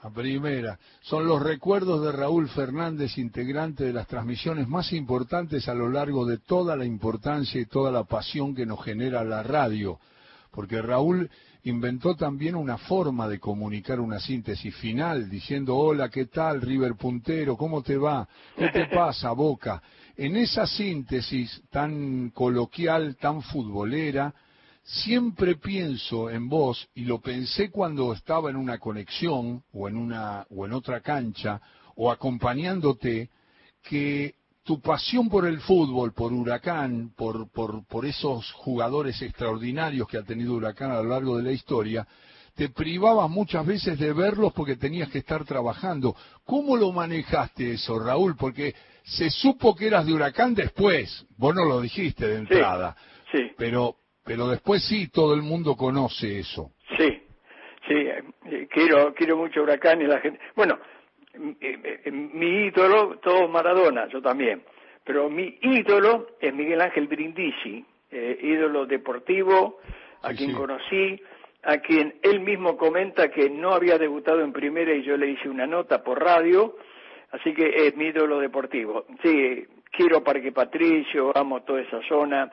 A 0.00 0.10
primera. 0.10 0.78
Son 1.00 1.26
los 1.26 1.42
recuerdos 1.42 2.02
de 2.04 2.12
Raúl 2.12 2.48
Fernández, 2.48 3.18
integrante 3.18 3.84
de 3.84 3.92
las 3.92 4.06
transmisiones 4.06 4.68
más 4.68 4.92
importantes 4.92 5.68
a 5.68 5.74
lo 5.74 5.88
largo 5.88 6.24
de 6.24 6.38
toda 6.38 6.76
la 6.76 6.84
importancia 6.84 7.60
y 7.60 7.66
toda 7.66 7.90
la 7.90 8.04
pasión 8.04 8.54
que 8.54 8.66
nos 8.66 8.82
genera 8.84 9.24
la 9.24 9.42
radio. 9.42 9.98
Porque 10.50 10.80
Raúl 10.80 11.30
inventó 11.64 12.14
también 12.14 12.54
una 12.54 12.76
forma 12.76 13.26
de 13.26 13.38
comunicar 13.38 13.98
una 14.00 14.20
síntesis 14.20 14.74
final, 14.76 15.30
diciendo, 15.30 15.76
hola, 15.76 16.10
¿qué 16.10 16.26
tal, 16.26 16.60
River 16.60 16.94
Puntero? 16.94 17.56
¿Cómo 17.56 17.82
te 17.82 17.96
va? 17.96 18.28
¿Qué 18.56 18.68
te 18.68 18.86
pasa, 18.94 19.32
Boca? 19.32 19.82
En 20.16 20.36
esa 20.36 20.66
síntesis 20.66 21.62
tan 21.70 22.30
coloquial, 22.30 23.16
tan 23.16 23.42
futbolera, 23.42 24.34
siempre 24.82 25.56
pienso 25.56 26.28
en 26.28 26.48
vos, 26.48 26.86
y 26.94 27.04
lo 27.04 27.20
pensé 27.20 27.70
cuando 27.70 28.12
estaba 28.12 28.50
en 28.50 28.56
una 28.56 28.78
conexión, 28.78 29.62
o 29.72 29.88
en 29.88 29.96
una, 29.96 30.46
o 30.50 30.66
en 30.66 30.72
otra 30.72 31.00
cancha, 31.00 31.60
o 31.96 32.12
acompañándote, 32.12 33.30
que 33.82 34.34
tu 34.64 34.80
pasión 34.80 35.28
por 35.28 35.46
el 35.46 35.60
fútbol, 35.60 36.12
por 36.14 36.32
Huracán, 36.32 37.10
por, 37.16 37.50
por, 37.52 37.86
por 37.86 38.06
esos 38.06 38.50
jugadores 38.52 39.20
extraordinarios 39.20 40.08
que 40.08 40.16
ha 40.16 40.22
tenido 40.22 40.54
Huracán 40.54 40.90
a 40.90 41.02
lo 41.02 41.10
largo 41.10 41.36
de 41.36 41.44
la 41.44 41.52
historia, 41.52 42.06
te 42.56 42.70
privaba 42.70 43.28
muchas 43.28 43.66
veces 43.66 43.98
de 43.98 44.12
verlos 44.12 44.52
porque 44.54 44.76
tenías 44.76 45.10
que 45.10 45.18
estar 45.18 45.44
trabajando. 45.44 46.16
¿Cómo 46.44 46.76
lo 46.76 46.92
manejaste 46.92 47.72
eso, 47.72 47.98
Raúl? 47.98 48.36
Porque 48.36 48.74
se 49.02 49.28
supo 49.28 49.74
que 49.74 49.88
eras 49.88 50.06
de 50.06 50.14
Huracán 50.14 50.54
después, 50.54 51.26
vos 51.36 51.54
no 51.54 51.64
lo 51.66 51.80
dijiste 51.80 52.26
de 52.26 52.36
entrada, 52.36 52.96
sí, 53.30 53.52
pero 53.58 53.96
pero 54.24 54.48
después 54.48 54.82
sí 54.84 55.08
todo 55.08 55.34
el 55.34 55.42
mundo 55.42 55.76
conoce 55.76 56.38
eso. 56.38 56.70
Sí, 56.96 57.22
sí, 57.86 58.66
quiero 58.70 59.12
quiero 59.12 59.36
mucho 59.36 59.62
Huracán 59.62 60.00
y 60.00 60.06
la 60.06 60.20
gente. 60.20 60.40
Bueno, 60.56 60.78
mi 61.38 62.66
ídolo, 62.66 63.18
todo 63.18 63.48
Maradona, 63.48 64.08
yo 64.08 64.20
también, 64.22 64.62
pero 65.04 65.28
mi 65.28 65.58
ídolo 65.62 66.28
es 66.40 66.54
Miguel 66.54 66.80
Ángel 66.80 67.08
Brindisi, 67.08 67.84
eh, 68.10 68.38
ídolo 68.42 68.86
deportivo, 68.86 69.80
a 70.22 70.32
quien 70.32 70.52
conocí, 70.52 71.20
a 71.62 71.78
quien 71.78 72.14
él 72.22 72.40
mismo 72.40 72.76
comenta 72.76 73.30
que 73.30 73.50
no 73.50 73.72
había 73.72 73.98
debutado 73.98 74.40
en 74.40 74.52
primera 74.52 74.94
y 74.94 75.02
yo 75.02 75.16
le 75.16 75.30
hice 75.30 75.48
una 75.48 75.66
nota 75.66 76.02
por 76.02 76.22
radio, 76.22 76.76
así 77.32 77.52
que 77.52 77.86
es 77.86 77.96
mi 77.96 78.06
ídolo 78.06 78.38
deportivo. 78.38 79.04
Sí, 79.22 79.66
quiero 79.90 80.22
Parque 80.22 80.52
Patricio, 80.52 81.36
amo 81.36 81.62
toda 81.62 81.82
esa 81.82 82.00
zona. 82.08 82.50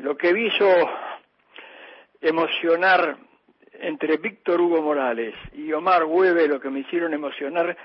lo 0.00 0.16
que 0.16 0.32
me 0.32 0.46
hizo 0.46 0.66
emocionar 2.20 3.16
entre 3.80 4.16
Víctor 4.18 4.60
Hugo 4.60 4.82
Morales 4.82 5.34
y 5.54 5.72
Omar 5.72 6.04
Hueve 6.04 6.48
lo 6.48 6.60
que 6.60 6.70
me 6.70 6.80
hicieron 6.80 7.12
emocionar 7.14 7.76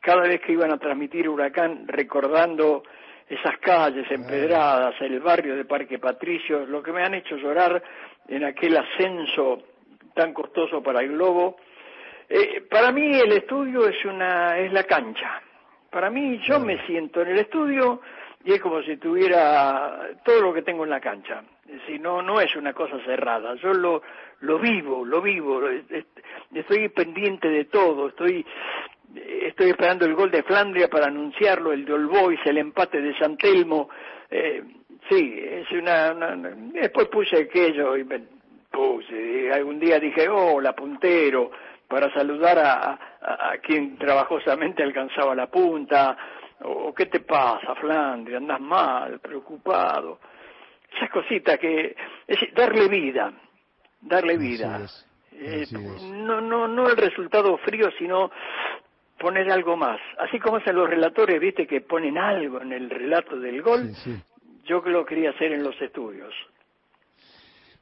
cada 0.00 0.22
vez 0.22 0.40
que 0.40 0.52
iban 0.52 0.72
a 0.72 0.78
transmitir 0.78 1.28
Huracán 1.28 1.86
recordando 1.86 2.82
esas 3.28 3.58
calles 3.58 4.08
empedradas, 4.10 4.94
el 5.00 5.18
barrio 5.20 5.56
de 5.56 5.64
Parque 5.64 5.98
Patricio, 5.98 6.64
lo 6.64 6.82
que 6.82 6.92
me 6.92 7.02
han 7.02 7.14
hecho 7.14 7.36
llorar 7.36 7.82
en 8.28 8.44
aquel 8.44 8.76
ascenso 8.76 9.62
tan 10.14 10.32
costoso 10.32 10.82
para 10.82 11.00
el 11.00 11.08
globo. 11.08 11.56
Eh, 12.28 12.62
para 12.70 12.92
mí 12.92 13.18
el 13.18 13.32
estudio 13.32 13.88
es 13.88 14.04
una 14.04 14.58
es 14.58 14.72
la 14.72 14.84
cancha. 14.84 15.42
Para 15.90 16.10
mí 16.10 16.40
yo 16.46 16.60
me 16.60 16.84
siento 16.86 17.22
en 17.22 17.28
el 17.28 17.38
estudio 17.38 18.00
y 18.46 18.52
es 18.52 18.60
como 18.60 18.80
si 18.82 18.96
tuviera 18.96 20.08
todo 20.24 20.40
lo 20.40 20.54
que 20.54 20.62
tengo 20.62 20.84
en 20.84 20.90
la 20.90 21.00
cancha. 21.00 21.42
Si 21.84 21.98
no, 21.98 22.22
no 22.22 22.40
es 22.40 22.54
una 22.54 22.72
cosa 22.72 22.96
cerrada. 23.04 23.56
Yo 23.56 23.72
lo, 23.72 24.02
lo 24.40 24.60
vivo, 24.60 25.04
lo 25.04 25.20
vivo. 25.20 25.62
Estoy 26.54 26.88
pendiente 26.90 27.48
de 27.48 27.64
todo. 27.64 28.06
Estoy, 28.06 28.46
estoy 29.16 29.70
esperando 29.70 30.06
el 30.06 30.14
gol 30.14 30.30
de 30.30 30.44
Flandria 30.44 30.88
para 30.88 31.06
anunciarlo, 31.06 31.72
el 31.72 31.84
de 31.84 31.92
All 31.92 32.06
Boys, 32.06 32.38
el 32.44 32.58
empate 32.58 33.00
de 33.00 33.18
San 33.18 33.36
Telmo. 33.36 33.88
Eh, 34.30 34.62
sí, 35.10 35.40
es 35.42 35.68
una, 35.72 36.14
Después 36.72 37.08
puse 37.08 37.38
aquello 37.38 37.96
y 37.96 38.04
me 38.04 38.22
puse. 38.70 39.50
Algún 39.52 39.80
día 39.80 39.98
dije, 39.98 40.28
oh, 40.28 40.60
la 40.60 40.72
puntero, 40.72 41.50
para 41.88 42.14
saludar 42.14 42.60
a, 42.60 42.92
a 43.22 43.58
quien 43.58 43.98
trabajosamente 43.98 44.84
alcanzaba 44.84 45.34
la 45.34 45.48
punta 45.48 46.16
o 46.62 46.92
qué 46.94 47.06
te 47.06 47.20
pasa, 47.20 47.74
Flandria, 47.74 48.38
andas 48.38 48.60
mal, 48.60 49.20
preocupado. 49.20 50.18
Esas 50.94 51.10
cositas 51.10 51.58
que, 51.58 51.94
es 52.26 52.54
darle 52.54 52.88
vida, 52.88 53.32
darle 54.00 54.38
vida. 54.38 54.86
Eh, 55.32 55.66
no, 55.70 56.40
no, 56.40 56.66
no 56.66 56.88
el 56.88 56.96
resultado 56.96 57.58
frío, 57.58 57.90
sino 57.98 58.30
poner 59.18 59.50
algo 59.50 59.76
más. 59.76 60.00
Así 60.18 60.38
como 60.38 60.56
hacen 60.56 60.76
los 60.76 60.88
relatores, 60.88 61.40
viste, 61.40 61.66
que 61.66 61.82
ponen 61.82 62.16
algo 62.16 62.60
en 62.62 62.72
el 62.72 62.88
relato 62.88 63.38
del 63.38 63.60
gol, 63.62 63.90
yo 64.64 64.80
lo 64.80 65.04
quería 65.04 65.30
hacer 65.30 65.52
en 65.52 65.62
los 65.62 65.80
estudios. 65.80 66.32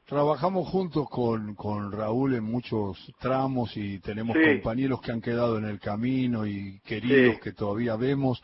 Trabajamos 0.05 0.67
juntos 0.69 1.09
con, 1.09 1.55
con 1.55 1.91
Raúl 1.91 2.35
en 2.35 2.43
muchos 2.43 3.11
tramos 3.19 3.75
y 3.75 3.99
tenemos 3.99 4.37
compañeros 4.37 5.01
que 5.01 5.11
han 5.11 5.21
quedado 5.21 5.57
en 5.57 5.65
el 5.65 5.79
camino 5.79 6.45
y 6.45 6.79
queridos 6.81 7.39
que 7.39 7.53
todavía 7.53 7.95
vemos 7.95 8.43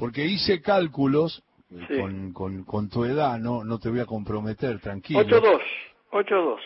porque 0.00 0.24
hice 0.24 0.62
cálculos 0.62 1.42
eh, 1.70 2.32
con, 2.32 2.64
con, 2.64 2.88
tu 2.88 3.04
edad, 3.04 3.38
no, 3.38 3.62
no 3.64 3.78
te 3.78 3.90
voy 3.90 4.00
a 4.00 4.06
comprometer, 4.06 4.80
tranquilo. 4.80 5.20
8-2, 5.20 5.60
8-2. 6.10 6.56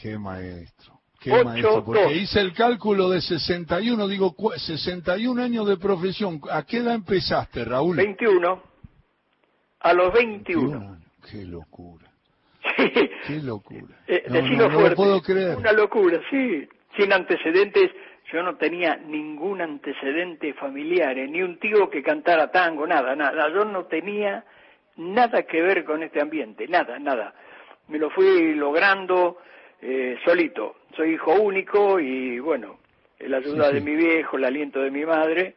Qué 0.00 0.16
maestro, 0.16 1.00
qué 1.18 1.44
maestro, 1.44 1.84
porque 1.84 2.14
hice 2.14 2.40
el 2.40 2.54
cálculo 2.54 3.10
de 3.10 3.20
61, 3.20 4.06
digo, 4.06 4.34
61 4.56 5.42
años 5.42 5.66
de 5.66 5.76
profesión. 5.78 6.40
¿A 6.48 6.62
qué 6.62 6.78
edad 6.78 6.94
empezaste, 6.94 7.64
Raúl? 7.64 7.96
21. 7.96 8.62
A 9.80 9.92
los 9.92 10.12
21. 10.12 10.98
Qué 11.28 11.44
locura. 11.44 12.06
Sí. 12.76 12.92
Qué 13.26 13.42
locura. 13.42 13.98
Eh, 14.06 14.24
no, 14.28 14.68
no 14.68 14.80
lo 14.80 14.94
puedo 14.94 15.20
creer. 15.20 15.56
Una 15.56 15.72
locura, 15.72 16.20
sí. 16.30 16.68
Sin 16.96 17.12
antecedentes 17.12 17.90
yo 18.32 18.42
no 18.42 18.56
tenía 18.56 18.96
ningún 18.96 19.60
antecedente 19.60 20.54
familiar, 20.54 21.18
eh, 21.18 21.26
ni 21.26 21.42
un 21.42 21.58
tío 21.58 21.90
que 21.90 22.02
cantara 22.02 22.50
tango, 22.50 22.86
nada, 22.86 23.16
nada. 23.16 23.48
Yo 23.48 23.64
no 23.64 23.84
tenía 23.86 24.44
nada 24.96 25.42
que 25.42 25.60
ver 25.60 25.84
con 25.84 26.02
este 26.02 26.20
ambiente, 26.20 26.68
nada, 26.68 26.98
nada. 26.98 27.34
Me 27.88 27.98
lo 27.98 28.10
fui 28.10 28.54
logrando 28.54 29.38
eh, 29.80 30.18
solito. 30.24 30.76
Soy 30.96 31.14
hijo 31.14 31.34
único 31.34 31.98
y 31.98 32.38
bueno, 32.38 32.78
la 33.18 33.38
ayuda 33.38 33.72
de 33.72 33.80
mi 33.80 33.96
viejo, 33.96 34.36
el 34.36 34.44
aliento 34.44 34.80
de 34.80 34.90
mi 34.90 35.04
madre, 35.04 35.56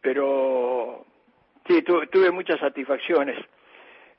pero 0.00 1.04
sí, 1.68 1.82
tuve, 1.82 2.30
muchas 2.30 2.58
satisfacciones. 2.58 3.38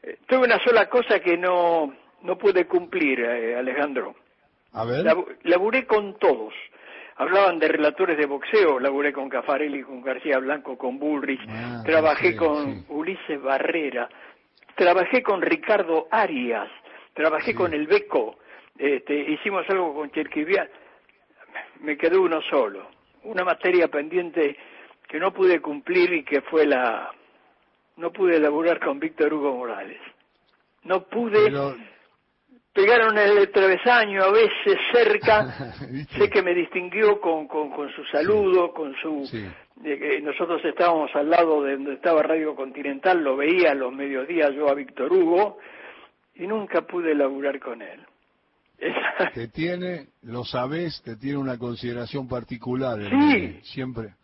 Eh, 0.03 0.17
tuve 0.27 0.45
una 0.45 0.59
sola 0.63 0.87
cosa 0.89 1.19
que 1.19 1.37
no, 1.37 1.93
no 2.21 2.37
pude 2.37 2.67
cumplir, 2.67 3.25
Alejandro. 3.25 4.15
A 4.73 4.85
ver. 4.85 5.05
laburé 5.43 5.85
con 5.85 6.17
todos 6.17 6.53
hablaban 7.15 7.59
de 7.59 7.67
relatores 7.67 8.17
de 8.17 8.25
boxeo, 8.25 8.79
laburé 8.79 9.13
con 9.13 9.29
Cafarelli, 9.29 9.83
con 9.83 10.01
García 10.01 10.39
Blanco, 10.39 10.77
con 10.77 10.97
Bullrich, 10.99 11.41
ah, 11.49 11.81
trabajé 11.85 12.35
con 12.35 12.85
Ulises 12.89 13.41
Barrera, 13.41 14.09
trabajé 14.75 15.21
con 15.21 15.41
Ricardo 15.41 16.07
Arias, 16.11 16.69
trabajé 17.13 17.53
con 17.53 17.73
El 17.73 17.87
Beco, 17.87 18.37
este, 18.77 19.13
hicimos 19.13 19.69
algo 19.69 19.93
con 19.93 20.11
Cherquivial, 20.11 20.69
me 21.81 21.97
quedó 21.97 22.21
uno 22.21 22.41
solo, 22.49 22.87
una 23.23 23.43
materia 23.43 23.87
pendiente 23.87 24.57
que 25.07 25.19
no 25.19 25.33
pude 25.33 25.59
cumplir 25.59 26.13
y 26.13 26.23
que 26.23 26.41
fue 26.41 26.65
la... 26.65 27.11
no 27.97 28.11
pude 28.11 28.39
laburar 28.39 28.79
con 28.79 28.99
Víctor 28.99 29.33
Hugo 29.33 29.55
Morales. 29.55 29.99
No 30.83 31.03
pude 31.03 31.51
pegaron 32.73 33.17
el 33.17 33.51
travesaño 33.51 34.23
a 34.23 34.31
veces 34.31 34.77
cerca, 34.93 35.73
sé 36.17 36.29
que 36.29 36.41
me 36.41 36.53
distinguió 36.53 37.19
con, 37.19 37.47
con, 37.47 37.71
su 37.93 38.03
saludo, 38.05 38.73
con 38.73 38.93
su... 39.01 39.27
nosotros 40.23 40.63
estábamos 40.63 41.11
al 41.15 41.29
lado 41.29 41.63
de 41.63 41.73
donde 41.73 41.93
estaba 41.93 42.23
Radio 42.23 42.55
Continental, 42.55 43.23
lo 43.23 43.35
veía 43.35 43.71
a 43.71 43.75
los 43.75 43.91
mediodías 43.93 44.53
yo 44.53 44.69
a 44.69 44.73
Víctor 44.73 45.11
Hugo 45.11 45.57
y 46.35 46.47
nunca 46.47 46.81
pude 46.81 47.13
laburar 47.13 47.59
con 47.59 47.81
él. 47.81 47.99
Te 49.33 49.47
tiene, 49.49 50.07
lo 50.23 50.43
sabes, 50.43 51.03
te 51.03 51.15
tiene 51.15 51.37
una 51.37 51.59
consideración 51.59 52.27
particular. 52.27 52.99
Sí. 52.99 53.59
Siempre, 53.61 54.15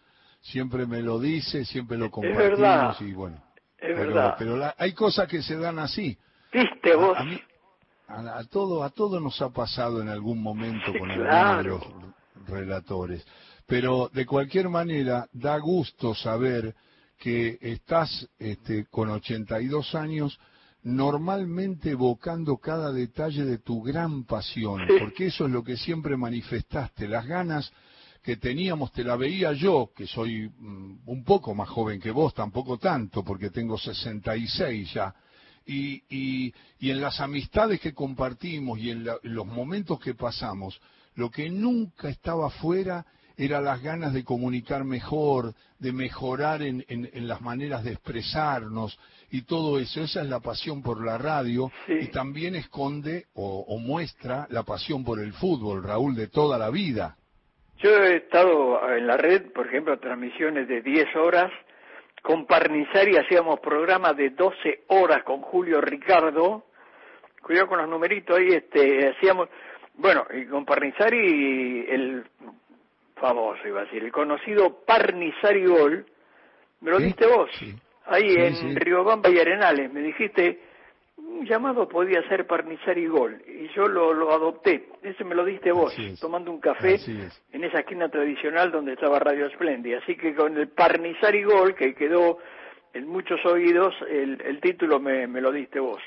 siempre 0.42 0.88
me 0.88 1.04
lo 1.04 1.20
dice, 1.20 1.64
siempre 1.64 1.96
lo 1.96 2.10
compartimos 2.10 3.00
y 3.02 3.14
bueno. 3.14 3.44
Es 3.78 3.96
verdad. 3.96 4.36
Pero 4.40 4.60
hay 4.76 4.94
cosas 4.94 5.28
que 5.28 5.44
se 5.44 5.58
dan 5.58 5.78
así. 5.78 6.18
¿Viste 6.52 6.96
vos? 6.96 7.16
A, 7.16 7.24
todo 8.50 8.84
a 8.84 8.90
todo 8.90 9.20
nos 9.20 9.42
ha 9.42 9.50
pasado 9.50 10.02
en 10.02 10.10
algún 10.10 10.42
momento 10.42 10.92
con 10.98 11.12
algunos 11.12 11.64
de 11.64 11.70
los 11.70 12.48
relatores. 12.48 13.26
Pero 13.66 14.10
de 14.14 14.26
cualquier 14.26 14.70
manera 14.70 15.28
da 15.34 15.58
gusto 15.58 16.16
saber 16.16 16.74
que 17.20 17.58
estás 17.62 18.28
este, 18.40 18.86
con 18.86 19.10
82 19.10 19.96
años 19.96 20.40
normalmente 20.84 21.92
evocando 21.92 22.58
cada 22.58 22.94
detalle 22.94 23.44
de 23.44 23.58
tu 23.58 23.82
gran 23.82 24.24
pasión, 24.24 24.84
porque 25.00 25.28
eso 25.28 25.46
es 25.46 25.52
lo 25.52 25.64
que 25.64 25.76
siempre 25.76 26.16
manifestaste, 26.16 27.08
las 27.08 27.26
ganas 27.26 27.72
que 28.24 28.38
teníamos, 28.38 28.92
te 28.92 29.04
la 29.04 29.16
veía 29.16 29.54
yo, 29.54 29.92
que 29.96 30.06
soy 30.06 30.50
mm, 30.50 31.00
un 31.06 31.24
poco 31.24 31.54
más 31.56 31.70
joven 31.70 32.00
que 32.00 32.12
vos, 32.12 32.34
tampoco 32.34 32.78
tanto, 32.78 33.24
porque 33.24 33.50
tengo 33.50 33.78
66 33.78 34.94
ya, 34.94 35.14
y, 35.68 36.04
y, 36.10 36.54
y 36.80 36.92
en 36.92 37.02
las 37.02 37.20
amistades 37.20 37.82
que 37.82 37.94
compartimos 37.94 38.80
y 38.80 38.90
en, 38.90 39.06
los 39.24 39.46
momentos 39.46 40.00
que 40.00 40.16
pasamos, 40.16 40.82
lo 41.16 41.30
que 41.30 41.50
nunca 41.50 42.10
estaba 42.10 42.50
fuera 42.50 43.06
era 43.36 43.62
las 43.62 43.84
ganas 43.84 44.14
de 44.14 44.24
comunicar 44.24 44.84
mejor, 44.84 45.54
de 45.78 45.92
mejorar 45.92 46.64
en, 46.64 46.84
en, 46.88 47.28
las 47.28 47.42
maneras 47.42 47.84
de 47.84 47.92
expresarnos 47.92 48.98
y 49.30 49.44
todo 49.44 49.78
eso. 49.78 50.02
Esa 50.02 50.22
es 50.22 50.28
la 50.28 50.40
pasión 50.40 50.82
por 50.82 51.06
la 51.06 51.20
radio 51.20 51.72
y 51.88 52.08
también 52.08 52.56
esconde 52.56 53.26
o, 53.36 53.60
o, 53.68 53.78
muestra 53.78 54.48
la 54.50 54.64
pasión 54.64 55.04
por 55.04 55.20
el 55.20 55.34
fútbol, 55.34 55.84
Raúl, 55.84 56.16
de 56.16 56.28
toda 56.28 56.58
la 56.58 56.72
vida. 56.72 57.16
Yo 57.78 57.92
he 57.92 58.18
estado 58.18 58.90
en 58.92 59.06
la 59.06 59.18
red, 59.18 59.52
por 59.52 59.68
ejemplo, 59.68 60.00
transmisiones 60.00 60.68
de 60.68 60.82
10 60.82 61.16
horas 61.16 61.52
con 62.28 62.46
Parnizari 62.46 63.16
hacíamos 63.16 63.62
programas 63.62 64.18
de 64.18 64.32
12 64.32 64.82
horas 64.88 65.24
con 65.24 65.40
Julio 65.40 65.80
Ricardo, 65.80 66.66
cuidado 67.42 67.70
con 67.70 67.78
los 67.78 67.88
numeritos 67.88 68.38
ahí, 68.38 68.50
este, 68.50 69.12
hacíamos, 69.12 69.48
bueno, 69.94 70.28
y 70.34 70.46
con 70.46 70.66
Parnizari 70.66 71.86
el 71.88 72.26
famoso, 73.16 73.66
iba 73.66 73.80
a 73.80 73.84
decir, 73.86 74.04
el 74.04 74.12
conocido 74.12 74.84
Parnizari 74.86 75.68
Gol, 75.68 76.06
me 76.82 76.92
lo 76.92 76.98
diste 76.98 77.26
vos, 77.28 77.50
ahí 78.08 78.36
en 78.36 78.76
Riobamba 78.76 79.30
y 79.30 79.40
Arenales, 79.40 79.90
me 79.94 80.02
dijiste, 80.02 80.60
un 81.18 81.46
llamado 81.46 81.88
podía 81.88 82.28
ser 82.28 82.48
Parnizar 82.48 82.98
y 82.98 83.08
Gol, 83.08 83.42
y 83.48 83.68
yo 83.76 83.88
lo, 83.88 84.14
lo 84.14 84.32
adopté. 84.32 84.90
Ese 85.02 85.24
me 85.24 85.36
lo 85.36 85.44
diste 85.46 85.72
vos, 85.72 85.94
tomando 86.20 86.52
un 86.52 86.60
café 86.60 87.00
en 87.52 87.64
esa 87.64 87.80
esquina 87.80 88.10
tradicional 88.10 88.72
donde 88.72 88.94
estaba 88.94 89.20
Radio 89.20 89.50
Splendi. 89.50 89.94
Así 89.94 90.16
que 90.16 90.36
con 90.36 90.58
el 90.58 90.70
Parnizar 90.70 91.36
y 91.36 91.44
Gol, 91.44 91.76
que 91.76 91.96
quedó 91.96 92.38
en 92.94 93.08
muchos 93.08 93.44
oídos, 93.46 93.94
el, 94.10 94.42
el 94.42 94.60
título 94.62 95.00
me, 95.00 95.28
me 95.28 95.42
lo 95.42 95.52
diste 95.52 95.80
vos. 95.80 96.02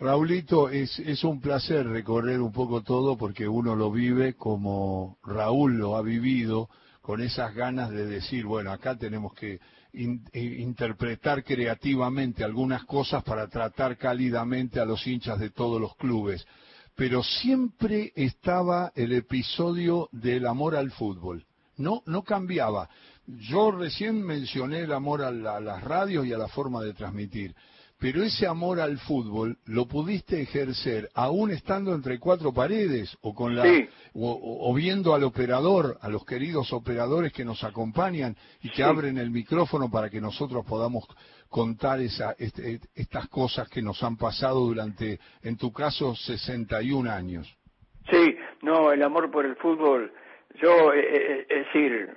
Raulito, 0.00 0.68
es, 0.68 0.98
es 0.98 1.22
un 1.22 1.40
placer 1.40 1.86
recorrer 1.86 2.40
un 2.40 2.52
poco 2.52 2.82
todo 2.82 3.16
porque 3.16 3.46
uno 3.46 3.76
lo 3.76 3.92
vive 3.92 4.34
como 4.34 5.18
Raúl 5.22 5.78
lo 5.78 5.96
ha 5.96 6.02
vivido, 6.02 6.68
con 7.00 7.20
esas 7.20 7.54
ganas 7.54 7.90
de 7.90 8.06
decir, 8.06 8.44
bueno, 8.44 8.72
acá 8.72 8.96
tenemos 8.96 9.34
que 9.34 9.60
interpretar 9.92 11.44
creativamente 11.44 12.44
algunas 12.44 12.84
cosas 12.84 13.22
para 13.22 13.48
tratar 13.48 13.96
cálidamente 13.96 14.80
a 14.80 14.84
los 14.84 15.06
hinchas 15.06 15.38
de 15.38 15.50
todos 15.50 15.80
los 15.80 15.96
clubes. 15.96 16.46
Pero 16.94 17.22
siempre 17.22 18.12
estaba 18.14 18.92
el 18.94 19.12
episodio 19.12 20.08
del 20.12 20.46
amor 20.46 20.76
al 20.76 20.90
fútbol. 20.90 21.44
No, 21.76 22.02
no 22.06 22.22
cambiaba. 22.22 22.88
Yo 23.26 23.70
recién 23.70 24.22
mencioné 24.22 24.80
el 24.80 24.92
amor 24.92 25.22
a, 25.22 25.30
las 25.30 25.82
radios 25.82 26.26
y 26.26 26.32
a 26.32 26.38
la 26.38 26.48
forma 26.48 26.82
de 26.82 26.92
transmitir 26.92 27.54
pero 28.02 28.24
ese 28.24 28.48
amor 28.48 28.80
al 28.80 28.98
fútbol 28.98 29.56
lo 29.66 29.86
pudiste 29.86 30.42
ejercer 30.42 31.08
aún 31.14 31.52
estando 31.52 31.94
entre 31.94 32.18
cuatro 32.18 32.52
paredes 32.52 33.16
o 33.20 33.32
con 33.32 33.54
la 33.54 33.62
o, 34.12 34.74
viendo 34.74 35.14
al 35.14 35.22
operador, 35.22 35.98
a 36.00 36.08
los 36.08 36.26
queridos 36.26 36.72
operadores 36.72 37.32
que 37.32 37.44
nos 37.44 37.62
acompañan 37.62 38.36
y 38.60 38.70
que 38.70 38.82
abren 38.82 39.18
el 39.18 39.30
micrófono 39.30 39.88
para 39.88 40.10
que 40.10 40.20
nosotros 40.20 40.66
podamos 40.66 41.06
contar 41.48 42.00
esa, 42.00 42.34
este, 42.40 42.80
estas 42.96 43.28
cosas 43.28 43.68
que 43.68 43.80
nos 43.80 44.02
han 44.02 44.16
pasado 44.16 44.58
durante, 44.66 45.20
en 45.44 45.56
tu 45.56 45.72
caso, 45.72 46.16
61 46.16 47.08
años. 47.08 47.56
Sí, 48.10 48.36
no, 48.62 48.90
el 48.90 49.00
amor 49.04 49.30
por 49.30 49.46
el 49.46 49.54
fútbol. 49.54 50.12
Yo, 50.60 50.92
eh, 50.92 50.98
eh, 51.00 51.46
es 51.48 51.66
decir, 51.66 52.10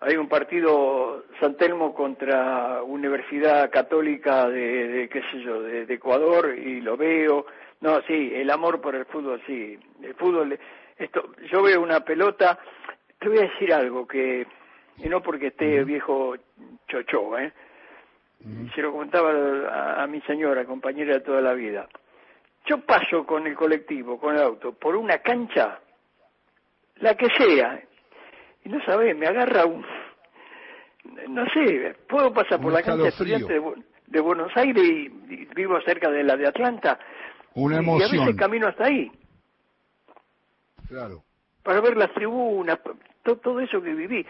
hay 0.00 0.16
un 0.16 0.28
partido 0.28 1.24
San 1.40 1.56
Telmo 1.56 1.94
contra 1.94 2.82
Universidad 2.82 3.70
Católica 3.70 4.48
de, 4.48 5.08
qué 5.12 5.22
sé 5.30 5.40
yo, 5.40 5.60
de, 5.62 5.82
Ecuador 5.92 6.56
y 6.56 6.80
lo 6.80 6.96
veo. 6.96 7.46
No, 7.80 8.00
sí, 8.02 8.32
el 8.34 8.50
amor 8.50 8.80
por 8.80 8.94
el 8.94 9.06
fútbol, 9.06 9.42
sí. 9.46 9.78
El 10.02 10.14
fútbol, 10.14 10.58
esto, 10.96 11.32
yo 11.50 11.62
veo 11.62 11.80
una 11.80 12.00
pelota, 12.00 12.58
te 13.18 13.28
voy 13.28 13.38
a 13.38 13.42
decir 13.42 13.72
algo 13.72 14.06
que, 14.06 14.46
y 14.98 15.08
no 15.08 15.20
porque 15.20 15.48
esté 15.48 15.82
viejo 15.84 16.36
chocho, 16.86 17.38
¿eh? 17.38 17.52
Se 18.74 18.82
lo 18.82 18.92
comentaba 18.92 19.32
a, 19.68 20.02
a 20.04 20.06
mi 20.06 20.20
señora, 20.20 20.64
compañera 20.64 21.14
de 21.14 21.20
toda 21.20 21.40
la 21.40 21.54
vida. 21.54 21.88
Yo 22.66 22.78
paso 22.82 23.26
con 23.26 23.48
el 23.48 23.56
colectivo, 23.56 24.18
con 24.18 24.36
el 24.36 24.42
auto, 24.42 24.72
por 24.72 24.94
una 24.94 25.18
cancha, 25.18 25.80
la 27.00 27.16
que 27.16 27.26
sea, 27.36 27.82
y 28.68 28.70
no 28.70 28.84
sabes, 28.84 29.16
me 29.16 29.26
agarra 29.26 29.64
un, 29.64 29.82
no 31.28 31.46
sé, 31.46 31.96
puedo 32.06 32.32
pasar 32.34 32.60
por 32.60 32.70
la 32.70 32.82
cancha 32.82 33.08
estudiante 33.08 33.60
de, 34.06 34.20
Buenos 34.20 34.54
Aires 34.56 34.84
y, 34.84 35.08
vivo 35.54 35.80
cerca 35.86 36.10
de 36.10 36.22
la 36.22 36.36
de 36.36 36.48
Atlanta. 36.48 36.98
Una 37.54 37.78
emoción. 37.78 38.14
Y 38.14 38.18
a 38.18 38.20
veces 38.20 38.36
camino 38.36 38.68
hasta 38.68 38.84
ahí. 38.84 39.10
Claro. 40.86 41.22
Para 41.62 41.80
ver 41.80 41.96
las 41.96 42.12
tribunas, 42.12 42.78
todo, 43.22 43.60
eso 43.60 43.80
que 43.80 43.94
viví. 43.94 44.26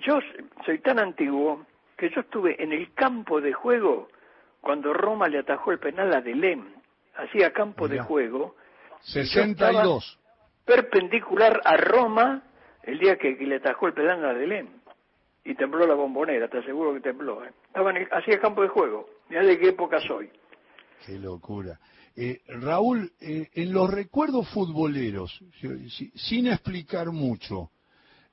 Yo 0.00 0.18
soy 0.64 0.78
tan 0.80 0.98
antiguo 0.98 1.64
que 1.96 2.10
yo 2.10 2.22
estuve 2.22 2.60
en 2.60 2.72
el 2.72 2.92
campo 2.92 3.40
de 3.40 3.52
juego 3.52 4.08
cuando 4.60 4.92
Roma 4.92 5.28
le 5.28 5.38
atajó 5.38 5.70
el 5.70 5.78
penal 5.78 6.12
a 6.12 6.20
Delem. 6.20 6.64
Hacía 7.14 7.52
campo 7.52 7.86
de 7.86 8.00
juego. 8.00 8.56
62. 9.02 10.18
Perpendicular 10.64 11.60
a 11.64 11.76
Roma 11.76 12.42
el 12.86 12.98
día 12.98 13.16
que, 13.16 13.32
le 13.32 13.56
atajó 13.56 13.88
el 13.88 13.94
penal 13.94 14.24
a 14.24 14.34
Delem 14.34 14.68
y 15.44 15.54
tembló 15.54 15.86
la 15.86 15.94
bombonera, 15.94 16.48
te 16.48 16.58
aseguro 16.58 16.94
que 16.94 17.00
tembló. 17.00 17.44
¿eh? 17.44 17.50
Estaba 17.66 17.90
en 17.90 18.08
hacía 18.10 18.40
campo 18.40 18.62
de 18.62 18.68
juego, 18.68 19.08
mira 19.28 19.42
de 19.42 19.58
qué 19.58 19.68
época 19.68 20.00
soy. 20.00 20.30
Qué 21.04 21.18
locura. 21.18 21.78
Eh, 22.16 22.40
Raúl, 22.48 23.12
eh, 23.20 23.48
en 23.52 23.72
los 23.72 23.90
recuerdos 23.90 24.48
futboleros, 24.48 25.38
sin 26.14 26.46
explicar 26.46 27.08
mucho, 27.12 27.70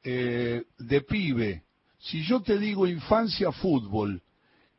eh, 0.04 0.64
de 0.78 1.02
pibe, 1.02 1.64
si 2.00 2.24
yo 2.24 2.42
te 2.42 2.58
digo 2.58 2.88
infancia 2.88 3.52
fútbol, 3.52 4.22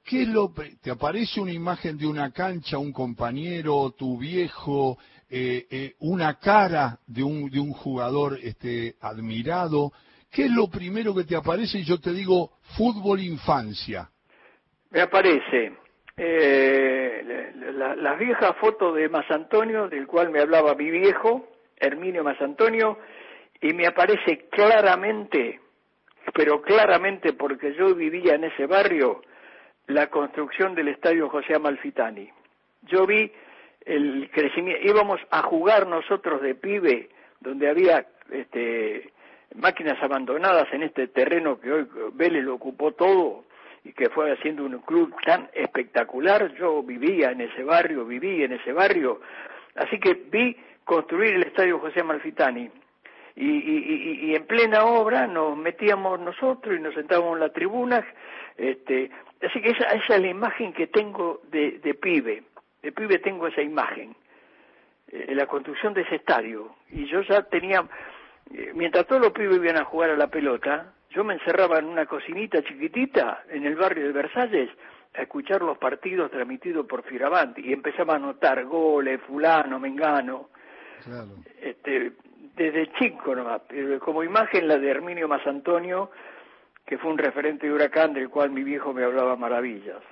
¿qué 0.04 0.23
es 0.23 0.28
lo 0.28 0.52
te 0.81 0.90
aparece 0.90 1.40
una 1.40 1.52
imagen 1.52 1.99
de 1.99 2.07
una 2.07 2.31
cancha, 2.31 2.78
un 2.78 2.93
compañero, 2.93 3.90
tu 3.90 4.19
viejo, 4.19 4.99
una 6.00 6.38
cara 6.38 6.99
de 7.07 7.23
un 7.23 7.50
de 7.50 7.61
un 7.61 7.73
jugador 7.73 8.38
este 8.43 8.97
admirado? 9.00 9.93
¿Qué 10.31 10.47
es 10.47 10.50
lo 10.50 10.69
primero 10.69 11.14
que 11.14 11.25
te 11.25 11.37
aparece 11.37 11.78
y 11.78 11.85
yo 11.85 12.00
te 12.00 12.12
digo 12.12 12.52
fútbol 12.76 13.21
infancia? 13.21 14.11
Me 14.90 15.00
aparece 15.00 15.73
eh, 16.16 17.52
las 17.76 18.19
viejas 18.19 18.57
fotos 18.61 18.95
de 18.97 19.09
Más 19.09 19.28
Antonio, 19.31 19.88
del 19.88 20.07
cual 20.07 20.31
me 20.31 20.40
hablaba 20.40 20.75
mi 20.75 20.90
viejo, 20.90 21.49
Herminio 21.76 22.23
Más 22.23 22.40
Antonio, 22.40 22.99
y 23.61 23.73
me 23.73 23.87
aparece 23.87 24.49
claramente, 24.50 25.61
pero 26.33 26.62
claramente 26.62 27.33
porque 27.33 27.75
yo 27.75 27.95
vivía 27.95 28.35
en 28.35 28.45
ese 28.45 28.66
barrio, 28.66 29.23
la 29.87 30.09
construcción 30.09 30.75
del 30.75 30.88
estadio 30.88 31.28
José 31.28 31.54
Amalfitani. 31.54 32.28
Yo 32.83 33.07
vi 33.07 33.31
el 33.85 34.31
crecimiento, 34.33 34.87
íbamos 34.87 35.21
a 35.31 35.43
jugar 35.43 35.87
nosotros 35.87 36.41
de 36.43 36.55
pibe, 36.55 37.11
donde 37.41 37.69
había 37.69 38.07
este, 38.31 39.12
máquinas 39.55 40.03
abandonadas 40.03 40.67
en 40.73 40.83
este 40.83 41.09
terreno 41.09 41.61
que 41.61 41.73
hoy 41.73 41.87
Vélez 42.14 42.45
lo 42.45 42.55
ocupó 42.55 42.93
todo 42.93 43.45
y 43.85 43.93
que 43.93 44.09
fue 44.09 44.33
haciendo 44.33 44.64
un 44.64 44.79
club 44.79 45.14
tan 45.25 45.49
espectacular. 45.53 46.55
Yo 46.55 46.83
vivía 46.83 47.31
en 47.31 47.43
ese 47.43 47.62
barrio, 47.62 48.05
viví 48.07 48.43
en 48.43 48.53
ese 48.53 48.73
barrio, 48.73 49.21
así 49.77 49.99
que 49.99 50.14
vi 50.14 50.57
construir 50.85 51.35
el 51.35 51.42
estadio 51.44 51.79
José 51.79 52.03
Malfitani. 52.03 52.70
Y, 53.37 54.33
en 54.33 54.47
plena 54.47 54.85
obra 54.85 55.27
nos 55.27 55.57
metíamos 55.57 56.20
nosotros 56.20 56.77
y 56.79 56.81
nos 56.81 56.94
sentábamos 56.94 57.35
en 57.35 57.40
la 57.40 57.53
tribuna. 57.53 58.07
Este, 58.57 59.11
así 59.42 59.61
que 59.61 59.70
esa, 59.70 59.88
esa 59.88 60.14
es 60.14 60.23
la 60.23 60.29
imagen 60.29 60.73
que 60.73 60.87
tengo 60.87 61.40
de, 61.51 61.81
de 61.83 61.94
pibe. 61.94 62.44
De 62.85 62.92
pibe 62.92 63.18
tengo 63.18 63.47
esa 63.47 63.62
imagen. 63.62 64.14
Eh, 65.09 65.35
la 65.35 65.47
construcción 65.47 65.94
de 65.94 66.03
ese 66.03 66.16
estadio. 66.16 66.77
Y 66.90 67.07
yo 67.07 67.23
ya 67.23 67.42
tenía 67.44 67.83
eh, 68.53 68.73
mientras 68.75 69.07
todos 69.07 69.23
los 69.23 69.33
pibes 69.33 69.57
iban 69.57 69.79
a 69.79 69.85
jugar 69.85 70.11
a 70.11 70.16
la 70.16 70.27
pelota, 70.27 70.92
yo 71.09 71.25
me 71.25 71.33
encerraba 71.33 71.79
en 71.79 71.87
una 71.87 72.05
cocinita 72.05 72.62
chiquitita 72.62 73.44
en 73.49 73.64
el 73.64 73.75
barrio 73.75 74.05
de 74.05 74.12
Versalles 74.12 74.68
a 75.14 75.23
escuchar 75.23 75.62
los 75.62 75.79
partidos 75.79 76.31
transmitidos 76.31 76.85
por 76.85 77.05
Firabanti 77.05 77.62
y 77.62 77.73
empezaba 77.73 78.12
a 78.12 78.16
anotar 78.16 78.64
goles, 78.66 79.18
fulano, 79.23 79.81
mengano. 79.81 80.51
Este, 81.62 82.12
desde 82.55 82.92
chico 82.99 83.35
nomás, 83.35 83.62
como 84.01 84.23
imagen 84.23 84.68
la 84.68 84.77
de 84.77 84.90
Herminio 84.90 85.27
Más 85.27 85.47
Antonio, 85.47 86.11
que 86.85 86.99
fue 86.99 87.11
un 87.12 87.18
referente 87.18 87.66
de 87.66 87.73
huracán 87.73 88.12
del 88.12 88.29
cual 88.29 88.51
mi 88.51 88.62
viejo 88.62 88.92
me 88.92 89.05
hablaba 89.05 89.37
maravillas. 89.37 90.03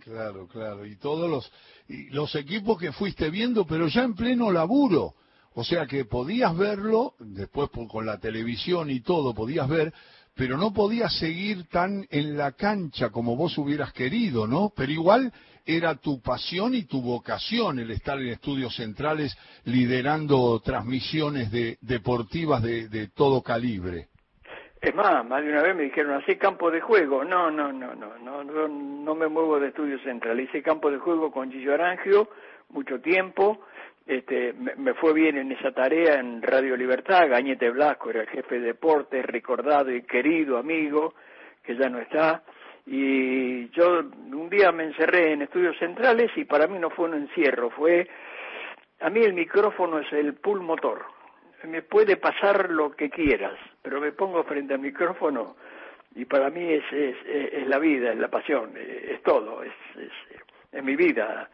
Claro, 0.00 0.46
claro, 0.46 0.86
y 0.86 0.96
todos 0.96 1.50
los, 1.88 2.34
equipos 2.34 2.78
que 2.78 2.92
fuiste 2.92 3.30
viendo, 3.30 3.66
pero 3.66 3.88
ya 3.88 4.02
en 4.02 4.14
pleno 4.14 4.50
laburo 4.50 5.14
o 5.58 5.64
sea 5.64 5.86
que 5.86 6.04
podías 6.04 6.54
verlo, 6.54 7.14
después 7.18 7.70
con 7.88 8.04
la 8.04 8.18
televisión 8.18 8.90
y 8.90 9.00
todo 9.00 9.34
podías 9.34 9.66
ver, 9.66 9.92
pero 10.34 10.58
no 10.58 10.74
podías 10.74 11.16
seguir 11.18 11.66
tan 11.68 12.06
en 12.10 12.36
la 12.36 12.52
cancha 12.52 13.08
como 13.08 13.36
vos 13.36 13.56
hubieras 13.56 13.94
querido, 13.94 14.46
¿no? 14.46 14.70
Pero 14.76 14.92
igual 14.92 15.32
era 15.64 15.94
tu 15.96 16.20
pasión 16.20 16.74
y 16.74 16.82
tu 16.82 17.00
vocación 17.00 17.78
el 17.78 17.90
estar 17.90 18.20
en 18.20 18.28
estudios 18.28 18.76
centrales 18.76 19.34
liderando 19.64 20.60
transmisiones 20.60 21.50
de, 21.50 21.78
deportivas 21.80 22.62
de, 22.62 23.08
todo 23.14 23.42
calibre. 23.42 24.08
Más, 24.94 25.26
más 25.26 25.42
de 25.42 25.50
una 25.50 25.62
vez 25.62 25.74
me 25.74 25.82
dijeron, 25.84 26.12
así 26.12 26.36
campo 26.36 26.70
de 26.70 26.80
juego. 26.80 27.24
No, 27.24 27.50
no, 27.50 27.72
no, 27.72 27.94
no, 27.94 28.16
no, 28.18 28.44
no, 28.44 28.68
no 28.68 29.14
me 29.14 29.28
muevo 29.28 29.58
de 29.58 29.68
estudios 29.68 30.00
centrales. 30.02 30.48
Hice 30.48 30.62
campo 30.62 30.90
de 30.90 30.98
juego 30.98 31.30
con 31.30 31.50
Gillo 31.50 31.74
Arangio 31.74 32.28
mucho 32.70 33.00
tiempo 33.00 33.60
este, 34.06 34.52
me, 34.52 34.94
fue 34.94 35.12
bien 35.12 35.36
en 35.36 35.50
esa 35.50 35.72
tarea 35.72 36.20
en 36.20 36.40
Radio 36.40 36.76
Libertad, 36.76 37.28
Gañete 37.28 37.70
Blasco 37.70 38.10
era 38.10 38.20
el 38.20 38.28
jefe 38.28 38.60
de 38.60 38.66
deportes, 38.66 39.26
recordado 39.26 39.92
y 39.92 40.02
querido 40.02 40.58
amigo, 40.58 41.14
que 41.64 41.76
ya 41.76 41.88
no 41.88 41.98
está, 41.98 42.44
y 42.86 43.68
yo 43.70 43.98
un 43.98 44.48
día 44.48 44.70
me 44.70 44.84
encerré 44.84 45.32
en 45.32 45.42
estudios 45.42 45.76
centrales 45.78 46.30
y 46.36 46.44
para 46.44 46.68
mí 46.68 46.78
no 46.78 46.90
fue 46.90 47.08
un 47.08 47.14
encierro, 47.14 47.70
fue, 47.70 48.08
a 49.00 49.10
mí 49.10 49.20
el 49.20 49.34
micrófono 49.34 49.98
es 49.98 50.12
el 50.12 50.34
pool 50.34 50.60
motor, 50.60 51.04
me 51.64 51.82
puede 51.82 52.16
pasar 52.16 52.70
lo 52.70 52.92
que 52.92 53.10
quieras, 53.10 53.54
pero 53.82 54.00
me 54.00 54.12
pongo 54.12 54.44
frente 54.44 54.74
al 54.74 54.80
micrófono 54.80 55.56
y 56.14 56.24
para 56.24 56.50
mí 56.50 56.72
es, 56.72 56.84
es, 56.92 57.16
es 57.26 57.66
la 57.66 57.78
vida, 57.78 58.12
es 58.12 58.18
la 58.18 58.28
pasión, 58.28 58.72
es, 58.76 59.22
todo, 59.22 59.62
es, 59.62 59.72
es, 59.96 60.12
es 60.72 60.82
mi 60.82 60.96
vida. 60.96 61.50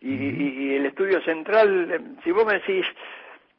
Y, 0.00 0.74
el 0.74 0.84
estudio 0.86 1.22
central, 1.22 1.90
eh, 1.90 2.00
si 2.22 2.30
vos 2.30 2.44
me 2.44 2.54
decís, 2.54 2.84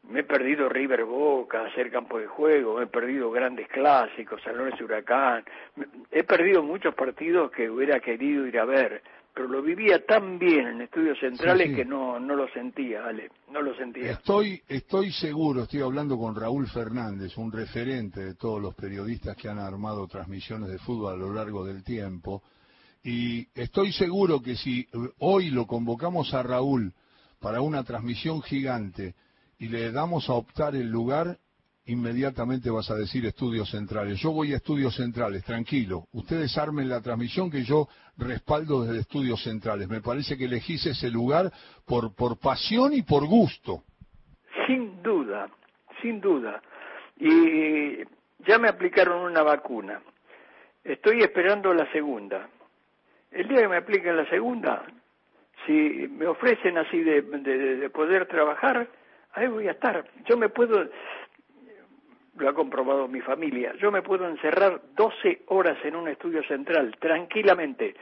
me 0.09 0.19
he 0.19 0.23
perdido 0.23 0.69
River 0.69 1.05
Boca, 1.05 1.65
hacer 1.65 1.89
campo 1.89 2.19
de 2.19 2.27
juego, 2.27 2.77
me 2.77 2.83
he 2.83 2.87
perdido 2.87 3.31
grandes 3.31 3.67
clásicos, 3.69 4.41
Salones 4.43 4.79
Huracán, 4.79 5.43
he 6.11 6.23
perdido 6.23 6.61
muchos 6.61 6.93
partidos 6.93 7.49
que 7.51 7.69
hubiera 7.69 7.99
querido 7.99 8.45
ir 8.45 8.59
a 8.59 8.65
ver, 8.65 9.01
pero 9.35 9.49
lo 9.49 9.61
vivía 9.61 10.03
tan 10.05 10.39
bien 10.39 10.65
en 10.65 10.81
estudios 10.81 11.19
centrales 11.19 11.75
que 11.75 11.83
no, 11.83 12.17
no 12.21 12.37
lo 12.37 12.47
sentía, 12.53 13.05
Ale, 13.05 13.29
no 13.51 13.61
lo 13.61 13.75
sentía. 13.75 14.11
Estoy, 14.11 14.61
estoy 14.65 15.11
seguro, 15.11 15.63
estoy 15.63 15.81
hablando 15.81 16.17
con 16.17 16.33
Raúl 16.33 16.69
Fernández, 16.69 17.37
un 17.37 17.51
referente 17.51 18.23
de 18.23 18.35
todos 18.35 18.61
los 18.61 18.73
periodistas 18.75 19.35
que 19.35 19.49
han 19.49 19.59
armado 19.59 20.07
transmisiones 20.07 20.69
de 20.69 20.79
fútbol 20.79 21.13
a 21.13 21.17
lo 21.17 21.33
largo 21.33 21.65
del 21.65 21.83
tiempo, 21.83 22.43
y 23.03 23.45
estoy 23.53 23.91
seguro 23.91 24.41
que 24.41 24.55
si 24.55 24.87
hoy 25.19 25.49
lo 25.49 25.67
convocamos 25.67 26.33
a 26.33 26.41
Raúl 26.41 26.93
para 27.41 27.59
una 27.59 27.83
transmisión 27.83 28.41
gigante 28.41 29.15
y 29.59 29.67
le 29.67 29.91
damos 29.91 30.29
a 30.29 30.33
optar 30.33 30.77
el 30.77 30.87
lugar, 30.87 31.39
inmediatamente 31.87 32.69
vas 32.69 32.89
a 32.89 32.95
decir 32.95 33.25
estudios 33.25 33.69
centrales. 33.69 34.19
Yo 34.19 34.31
voy 34.31 34.53
a 34.53 34.57
estudios 34.57 34.95
centrales, 34.95 35.43
tranquilo. 35.43 36.05
Ustedes 36.13 36.57
armen 36.57 36.89
la 36.89 37.01
transmisión 37.01 37.51
que 37.51 37.63
yo 37.63 37.87
respaldo 38.17 38.83
desde 38.83 39.01
estudios 39.01 39.43
centrales. 39.43 39.87
Me 39.87 40.01
parece 40.01 40.37
que 40.37 40.45
elegís 40.45 40.85
ese 40.85 41.09
lugar 41.09 41.51
por, 41.85 42.15
por 42.15 42.39
pasión 42.39 42.93
y 42.93 43.03
por 43.03 43.27
gusto. 43.27 43.83
Sin 44.65 45.01
duda, 45.03 45.49
sin 46.01 46.19
duda. 46.19 46.61
Y 47.17 47.97
ya 48.47 48.57
me 48.57 48.67
aplicaron 48.67 49.21
una 49.21 49.43
vacuna. 49.43 50.01
Estoy 50.83 51.21
esperando 51.21 51.73
la 51.73 51.91
segunda. 51.91 52.49
El 53.31 53.47
día 53.47 53.61
que 53.61 53.67
me 53.67 53.77
apliquen 53.77 54.17
la 54.17 54.29
segunda, 54.29 54.85
si 55.65 55.71
me 55.71 56.25
ofrecen 56.25 56.77
así 56.77 56.99
de, 57.01 57.21
de 57.21 57.89
poder 57.89 58.27
trabajar, 58.27 58.87
ahí 59.33 59.47
voy 59.47 59.67
a 59.67 59.71
estar. 59.71 60.05
Yo 60.27 60.37
me 60.37 60.49
puedo, 60.49 60.89
lo 62.37 62.49
ha 62.49 62.53
comprobado 62.53 63.07
mi 63.07 63.21
familia, 63.21 63.73
yo 63.79 63.91
me 63.91 64.01
puedo 64.01 64.27
encerrar 64.27 64.81
12 64.95 65.43
horas 65.47 65.77
en 65.83 65.95
un 65.95 66.07
estudio 66.07 66.43
central, 66.43 66.95
tranquilamente. 66.99 67.95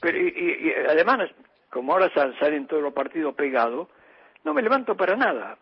Pero, 0.00 0.18
y, 0.18 0.72
además, 0.88 1.30
como 1.70 1.92
ahora 1.92 2.10
salen 2.38 2.66
todos 2.66 2.82
los 2.82 2.94
partidos 2.94 3.34
pegados, 3.34 3.88
no 4.44 4.54
me 4.54 4.62
levanto 4.62 4.96
para 4.96 5.16
nada. 5.16 5.58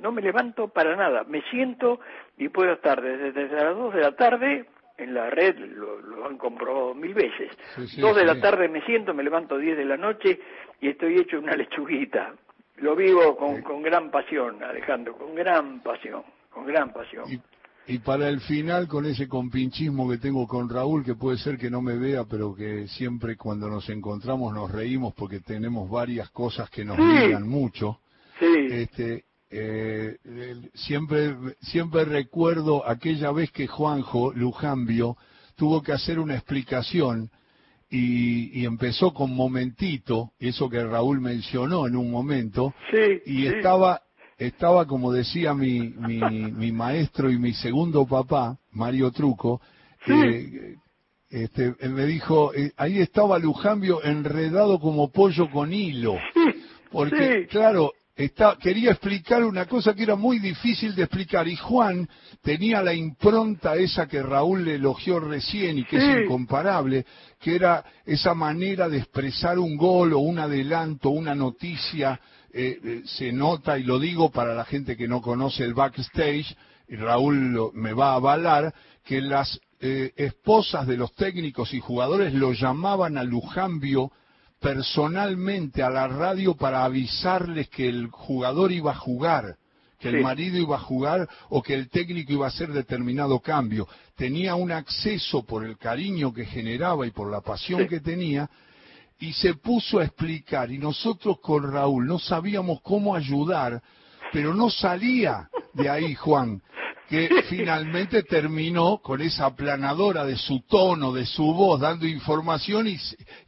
No 0.00 0.10
me 0.10 0.22
levanto 0.22 0.68
para 0.68 0.96
nada. 0.96 1.24
Me 1.24 1.42
siento 1.50 2.00
y 2.38 2.48
puedo 2.48 2.72
estar 2.72 3.00
desde, 3.00 3.32
desde 3.32 3.56
las 3.56 3.76
2 3.76 3.94
de 3.94 4.00
la 4.00 4.12
tarde 4.12 4.66
en 4.98 5.14
la 5.14 5.30
red, 5.30 5.56
lo, 5.58 6.26
han 6.26 6.38
comprobado 6.38 6.94
mil 6.94 7.14
veces. 7.14 7.50
Dos 7.98 8.16
de 8.16 8.24
la 8.24 8.40
tarde 8.40 8.68
me 8.68 8.82
siento, 8.82 9.14
me 9.14 9.22
levanto 9.22 9.58
10 9.58 9.76
de 9.76 9.84
la 9.84 9.96
noche 9.96 10.40
y 10.80 10.88
estoy 10.88 11.16
hecho 11.16 11.38
una 11.38 11.52
lechuguita. 11.56 12.34
Lo 12.76 12.96
vivo 12.96 13.36
con, 13.36 13.62
con 13.62 13.82
gran 13.82 14.10
pasión, 14.10 14.62
Alejandro, 14.62 15.16
con 15.16 15.34
gran 15.34 15.80
pasión, 15.80 16.22
con 16.62 16.72
gran 16.72 16.92
pasión. 16.92 17.24
Y, 17.86 17.98
para 17.98 18.28
el 18.28 18.40
final, 18.40 18.86
con 18.86 19.06
ese 19.06 19.26
compinchismo 19.26 20.08
que 20.08 20.18
tengo 20.18 20.46
con 20.46 20.68
Raúl, 20.68 21.04
que 21.04 21.16
puede 21.16 21.36
ser 21.38 21.58
que 21.58 21.68
no 21.68 21.82
me 21.82 21.96
vea, 21.98 22.24
pero 22.24 22.54
que 22.54 22.86
siempre 22.86 23.36
cuando 23.36 23.68
nos 23.68 23.88
encontramos 23.88 24.54
nos 24.54 24.70
reímos 24.70 25.14
porque 25.14 25.40
tenemos 25.40 25.90
varias 25.90 26.30
cosas 26.30 26.70
que 26.70 26.84
nos 26.84 26.96
ligan 26.96 27.48
mucho. 27.48 27.98
Sí. 28.38 28.66
Este, 28.70 29.24
eh, 29.50 30.16
siempre, 30.74 31.34
siempre 31.60 32.04
recuerdo 32.04 32.88
aquella 32.88 33.32
vez 33.32 33.50
que 33.50 33.66
Juanjo 33.66 34.32
Lujambio 34.32 35.16
tuvo 35.56 35.82
que 35.82 35.92
hacer 35.92 36.20
una 36.20 36.34
explicación 36.34 37.30
y, 37.92 38.64
empezó 38.64 39.12
con 39.12 39.34
momentito, 39.34 40.32
eso 40.38 40.70
que 40.70 40.82
Raúl 40.82 41.20
mencionó 41.20 41.86
en 41.86 41.96
un 41.96 42.10
momento, 42.10 42.72
y 43.26 43.46
estaba, 43.46 44.00
estaba 44.46 44.86
como 44.86 45.12
decía 45.12 45.54
mi, 45.54 45.80
mi, 45.90 46.72
maestro 46.72 47.30
y 47.30 47.38
mi 47.38 47.52
segundo 47.54 48.06
papá, 48.06 48.58
Mario 48.72 49.10
Truco, 49.10 49.60
eh, 50.06 50.76
este, 51.30 51.74
él 51.80 51.90
me 51.90 52.06
dijo, 52.06 52.52
eh, 52.54 52.72
ahí 52.76 52.98
estaba 52.98 53.38
Lujambio 53.38 54.02
enredado 54.02 54.78
como 54.80 55.10
pollo 55.10 55.50
con 55.50 55.72
hilo, 55.72 56.16
porque 56.90 57.46
claro, 57.48 57.92
quería 58.60 58.90
explicar 58.90 59.42
una 59.44 59.66
cosa 59.66 59.94
que 59.94 60.02
era 60.02 60.16
muy 60.16 60.38
difícil 60.38 60.94
de 60.94 61.04
explicar 61.04 61.48
y 61.48 61.56
Juan 61.56 62.08
tenía 62.42 62.82
la 62.82 62.94
impronta 62.94 63.74
esa 63.76 64.06
que 64.06 64.22
Raúl 64.22 64.64
le 64.64 64.74
elogió 64.74 65.18
recién 65.20 65.78
y 65.78 65.84
que 65.84 65.96
es 65.96 66.24
incomparable, 66.24 67.06
que 67.40 67.54
era 67.54 67.84
esa 68.04 68.34
manera 68.34 68.88
de 68.88 68.98
expresar 68.98 69.58
un 69.58 69.76
gol 69.76 70.12
o 70.12 70.18
un 70.18 70.38
adelanto, 70.38 71.10
una 71.10 71.34
noticia, 71.34 72.20
eh, 72.52 72.78
eh, 72.84 73.02
se 73.06 73.32
nota 73.32 73.78
y 73.78 73.84
lo 73.84 73.98
digo 73.98 74.30
para 74.30 74.54
la 74.54 74.64
gente 74.64 74.96
que 74.96 75.08
no 75.08 75.22
conoce 75.22 75.64
el 75.64 75.74
backstage, 75.74 76.54
y 76.88 76.96
Raúl 76.96 77.70
me 77.74 77.94
va 77.94 78.12
a 78.12 78.16
avalar, 78.16 78.74
que 79.04 79.20
las 79.20 79.58
eh, 79.80 80.12
esposas 80.16 80.86
de 80.86 80.96
los 80.96 81.14
técnicos 81.14 81.72
y 81.74 81.80
jugadores 81.80 82.34
lo 82.34 82.52
llamaban 82.52 83.16
a 83.16 83.24
Lujambio 83.24 84.12
personalmente 84.62 85.82
a 85.82 85.90
la 85.90 86.06
radio 86.06 86.54
para 86.54 86.84
avisarles 86.84 87.68
que 87.68 87.88
el 87.88 88.06
jugador 88.06 88.70
iba 88.70 88.92
a 88.92 88.94
jugar, 88.94 89.56
que 89.98 90.08
el 90.08 90.22
marido 90.22 90.56
iba 90.56 90.76
a 90.76 90.80
jugar 90.80 91.28
o 91.50 91.62
que 91.62 91.74
el 91.74 91.90
técnico 91.90 92.32
iba 92.32 92.46
a 92.46 92.48
hacer 92.48 92.72
determinado 92.72 93.40
cambio. 93.40 93.88
Tenía 94.16 94.54
un 94.54 94.70
acceso 94.70 95.44
por 95.44 95.66
el 95.66 95.76
cariño 95.76 96.32
que 96.32 96.46
generaba 96.46 97.06
y 97.06 97.10
por 97.10 97.30
la 97.30 97.40
pasión 97.40 97.88
que 97.88 98.00
tenía 98.00 98.48
y 99.18 99.32
se 99.32 99.54
puso 99.54 99.98
a 99.98 100.04
explicar. 100.04 100.70
Y 100.70 100.78
nosotros 100.78 101.40
con 101.40 101.70
Raúl 101.70 102.06
no 102.06 102.20
sabíamos 102.20 102.80
cómo 102.82 103.16
ayudar, 103.16 103.82
pero 104.32 104.54
no 104.54 104.70
salía 104.70 105.48
de 105.74 105.88
ahí 105.88 106.14
Juan 106.14 106.62
que 107.12 107.28
finalmente 107.50 108.22
terminó 108.22 109.02
con 109.02 109.20
esa 109.20 109.44
aplanadora 109.44 110.24
de 110.24 110.36
su 110.36 110.62
tono, 110.62 111.12
de 111.12 111.26
su 111.26 111.44
voz, 111.52 111.78
dando 111.78 112.06
información 112.06 112.88
y, 112.88 112.96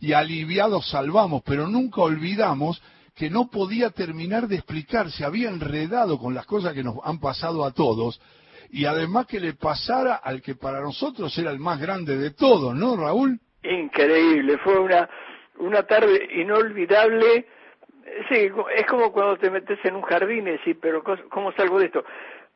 y 0.00 0.12
aliviados 0.12 0.90
salvamos, 0.90 1.42
pero 1.46 1.66
nunca 1.66 2.02
olvidamos 2.02 2.82
que 3.14 3.30
no 3.30 3.48
podía 3.48 3.88
terminar 3.88 4.48
de 4.48 4.56
explicar, 4.56 5.10
se 5.10 5.24
había 5.24 5.48
enredado 5.48 6.18
con 6.18 6.34
las 6.34 6.44
cosas 6.44 6.74
que 6.74 6.84
nos 6.84 6.96
han 7.04 7.18
pasado 7.20 7.64
a 7.64 7.70
todos, 7.70 8.20
y 8.70 8.84
además 8.84 9.24
que 9.26 9.40
le 9.40 9.54
pasara 9.54 10.16
al 10.16 10.42
que 10.42 10.56
para 10.56 10.82
nosotros 10.82 11.36
era 11.38 11.50
el 11.50 11.58
más 11.58 11.80
grande 11.80 12.18
de 12.18 12.32
todos, 12.32 12.74
¿no, 12.74 12.96
Raúl? 12.96 13.40
Increíble, 13.62 14.58
fue 14.58 14.78
una, 14.78 15.08
una 15.58 15.84
tarde 15.84 16.28
inolvidable. 16.34 17.46
Sí, 18.28 18.50
es 18.76 18.86
como 18.86 19.12
cuando 19.12 19.36
te 19.36 19.50
metes 19.50 19.78
en 19.84 19.96
un 19.96 20.02
jardín 20.02 20.46
y 20.46 20.52
decís, 20.52 20.76
pero 20.80 21.02
¿cómo 21.30 21.52
salgo 21.52 21.78
de 21.78 21.86
esto? 21.86 22.04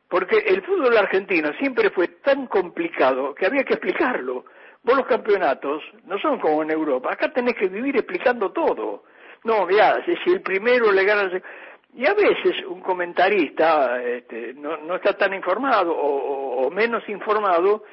Porque 0.07 0.37
el 0.47 0.61
fútbol 0.63 0.97
argentino 0.97 1.51
siempre 1.59 1.89
fue 1.89 2.07
tan 2.07 2.47
complicado 2.47 3.33
que 3.33 3.45
había 3.45 3.63
que 3.63 3.73
explicarlo. 3.73 4.45
Vos 4.83 4.97
los 4.97 5.07
campeonatos 5.07 5.83
no 6.05 6.17
son 6.19 6.39
como 6.39 6.63
en 6.63 6.71
Europa. 6.71 7.11
Acá 7.11 7.31
tenés 7.31 7.55
que 7.55 7.67
vivir 7.67 7.95
explicando 7.97 8.51
todo. 8.51 9.03
No, 9.43 9.65
mirá, 9.65 10.03
si 10.05 10.31
el 10.31 10.41
primero 10.41 10.91
le 10.91 11.03
gana... 11.03 11.31
Y 11.95 12.05
a 12.05 12.13
veces 12.13 12.63
un 12.67 12.81
comentarista 12.81 14.01
este, 14.03 14.53
no, 14.53 14.95
está 14.95 15.17
tan 15.17 15.33
informado 15.33 15.91
o, 15.95 16.69
menos 16.69 17.07
informado 17.09 17.83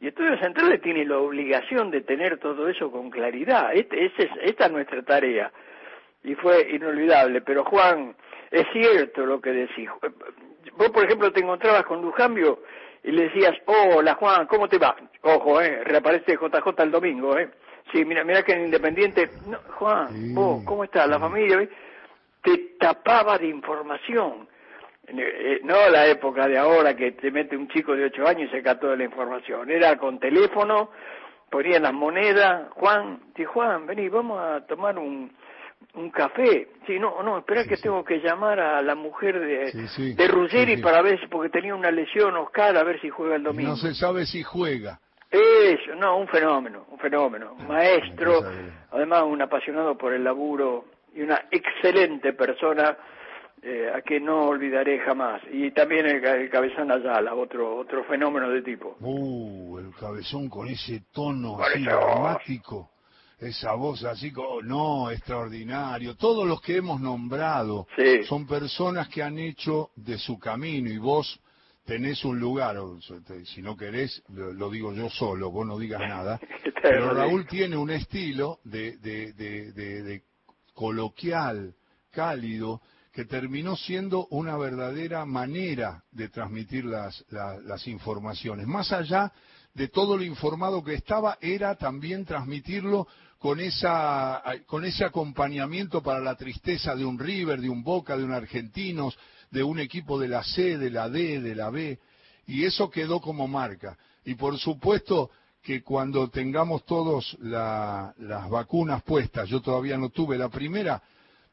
y 0.00 0.08
Estudios 0.08 0.40
Centrales 0.40 0.80
tiene 0.80 1.04
la 1.04 1.18
obligación 1.18 1.90
de 1.90 2.00
tener 2.00 2.38
todo 2.38 2.68
eso 2.68 2.90
con 2.90 3.10
claridad. 3.10 3.74
Este, 3.74 4.06
es, 4.06 4.12
esta 4.42 4.66
es 4.66 4.72
nuestra 4.72 5.02
tarea. 5.02 5.52
Y 6.24 6.34
fue 6.34 6.70
inolvidable. 6.70 7.42
Pero 7.42 7.64
Juan, 7.64 8.16
es 8.50 8.66
cierto 8.72 9.24
lo 9.24 9.40
que 9.40 9.50
decís 9.50 9.88
vos, 10.76 10.90
por 10.90 11.04
ejemplo, 11.04 11.32
te 11.32 11.40
encontrabas 11.40 11.84
con 11.84 12.02
Lujambio 12.02 12.60
y 13.02 13.10
le 13.12 13.24
decías, 13.24 13.52
hola 13.66 14.14
Juan, 14.14 14.46
¿cómo 14.46 14.68
te 14.68 14.78
va? 14.78 14.96
Ojo, 15.22 15.60
eh, 15.60 15.84
reaparece 15.84 16.36
JJ 16.36 16.82
el 16.82 16.90
domingo, 16.90 17.38
eh. 17.38 17.50
Sí, 17.92 18.04
mira, 18.04 18.24
mira 18.24 18.42
que 18.42 18.52
en 18.52 18.64
Independiente, 18.64 19.28
no, 19.46 19.58
Juan, 19.78 20.34
vos, 20.34 20.62
¿cómo 20.64 20.84
está 20.84 21.06
la 21.06 21.18
familia? 21.18 21.68
Te 22.42 22.56
tapaba 22.78 23.38
de 23.38 23.48
información. 23.48 24.48
Eh, 25.06 25.60
no 25.64 25.88
la 25.90 26.06
época 26.06 26.48
de 26.48 26.56
ahora 26.56 26.96
que 26.96 27.12
te 27.12 27.30
mete 27.30 27.56
un 27.56 27.68
chico 27.68 27.94
de 27.94 28.06
ocho 28.06 28.26
años 28.26 28.48
y 28.50 28.56
saca 28.56 28.80
toda 28.80 28.96
la 28.96 29.04
información. 29.04 29.70
Era 29.70 29.98
con 29.98 30.18
teléfono, 30.18 30.90
ponían 31.50 31.82
las 31.82 31.92
monedas. 31.92 32.70
Juan, 32.72 33.20
sí, 33.36 33.44
Juan, 33.44 33.86
vení, 33.86 34.08
vamos 34.08 34.40
a 34.40 34.66
tomar 34.66 34.98
un, 34.98 35.30
un 35.94 36.10
café. 36.10 36.68
Sí, 36.86 36.98
no, 36.98 37.22
no, 37.22 37.38
espera 37.38 37.64
que 37.64 37.76
tengo 37.76 38.04
que 38.04 38.18
llamar 38.18 38.60
a 38.60 38.82
la 38.82 38.94
mujer 38.94 39.40
de, 39.40 40.14
de 40.14 40.28
Ruggeri 40.28 40.78
para 40.78 41.02
ver 41.02 41.20
si, 41.20 41.26
porque 41.28 41.50
tenía 41.50 41.74
una 41.74 41.90
lesión 41.90 42.36
Oscar, 42.36 42.76
a 42.76 42.82
ver 42.82 43.00
si 43.00 43.08
juega 43.08 43.36
el 43.36 43.42
domingo. 43.42 43.70
No 43.70 43.76
se 43.76 43.94
sabe 43.94 44.26
si 44.26 44.42
juega. 44.42 45.00
Eso, 45.30 45.94
no, 45.96 46.18
un 46.18 46.28
fenómeno, 46.28 46.86
un 46.90 46.98
fenómeno. 46.98 47.56
Ah, 47.58 47.64
Maestro, 47.64 48.40
además 48.90 49.24
un 49.24 49.42
apasionado 49.42 49.96
por 49.96 50.12
el 50.12 50.22
laburo 50.22 50.84
y 51.14 51.22
una 51.22 51.46
excelente 51.50 52.32
persona 52.34 52.96
eh, 53.62 53.90
a 53.92 54.02
que 54.02 54.20
no 54.20 54.46
olvidaré 54.46 55.00
jamás. 55.00 55.42
Y 55.50 55.70
también 55.72 56.06
el, 56.06 56.50
cabezón 56.50 56.92
Ayala, 56.92 57.34
otro 57.34 57.76
otro 57.76 58.04
fenómeno 58.04 58.48
de 58.48 58.62
tipo. 58.62 58.96
Uh, 59.00 59.78
el 59.78 59.94
cabezón 59.98 60.48
con 60.48 60.68
ese 60.68 61.04
tono 61.12 61.58
así 61.60 61.82
dramático 61.82 62.90
esa 63.44 63.74
voz 63.74 64.04
así 64.04 64.32
como, 64.32 64.62
no, 64.62 65.10
extraordinario. 65.10 66.16
Todos 66.16 66.46
los 66.46 66.60
que 66.60 66.76
hemos 66.76 67.00
nombrado 67.00 67.86
son 68.28 68.46
personas 68.46 69.08
que 69.08 69.22
han 69.22 69.38
hecho 69.38 69.90
de 69.96 70.18
su 70.18 70.38
camino 70.38 70.90
y 70.90 70.98
vos 70.98 71.40
tenés 71.84 72.24
un 72.24 72.40
lugar, 72.40 72.76
si 73.44 73.60
no 73.60 73.76
querés, 73.76 74.22
lo, 74.28 74.70
digo 74.70 74.92
yo 74.92 75.10
solo, 75.10 75.50
vos 75.50 75.66
no 75.66 75.78
digas 75.78 76.00
nada, 76.00 76.40
pero 76.82 77.12
Raúl 77.12 77.46
tiene 77.46 77.76
un 77.76 77.90
estilo 77.90 78.60
de, 78.64 78.96
de, 78.98 79.32
de, 79.32 80.22
coloquial, 80.72 81.74
cálido, 82.10 82.80
que 83.12 83.26
terminó 83.26 83.76
siendo 83.76 84.26
una 84.30 84.56
verdadera 84.56 85.24
manera 85.24 86.02
de 86.10 86.28
transmitir 86.28 86.84
las, 86.84 87.24
las 87.28 87.86
informaciones. 87.86 88.66
Más 88.66 88.90
allá 88.90 89.32
de 89.74 89.88
todo 89.88 90.16
lo 90.16 90.24
informado 90.24 90.82
que 90.82 90.94
estaba, 90.94 91.38
era 91.40 91.76
también 91.76 92.24
transmitirlo 92.24 93.06
con, 93.44 93.60
esa, 93.60 94.42
con 94.64 94.86
ese 94.86 95.04
acompañamiento 95.04 96.02
para 96.02 96.18
la 96.20 96.34
tristeza 96.34 96.96
de 96.96 97.04
un 97.04 97.18
River, 97.18 97.60
de 97.60 97.68
un 97.68 97.84
Boca, 97.84 98.16
de 98.16 98.24
un 98.24 98.32
Argentinos, 98.32 99.18
de 99.50 99.62
un 99.62 99.78
equipo 99.80 100.18
de 100.18 100.28
la 100.28 100.42
C, 100.42 100.78
de 100.78 100.88
la 100.88 101.10
D, 101.10 101.42
de 101.42 101.54
la 101.54 101.68
B. 101.68 101.98
y 102.46 102.64
eso 102.64 102.88
quedó 102.88 103.20
como 103.20 103.46
marca. 103.46 103.98
Y 104.24 104.34
por 104.34 104.56
supuesto 104.56 105.28
que 105.62 105.82
cuando 105.82 106.30
tengamos 106.30 106.86
todos 106.86 107.36
las 107.38 108.14
vacunas 108.48 109.02
puestas, 109.02 109.46
yo 109.50 109.60
todavía 109.60 109.98
no 109.98 110.08
tuve 110.08 110.38
la 110.38 110.48
primera, 110.48 111.02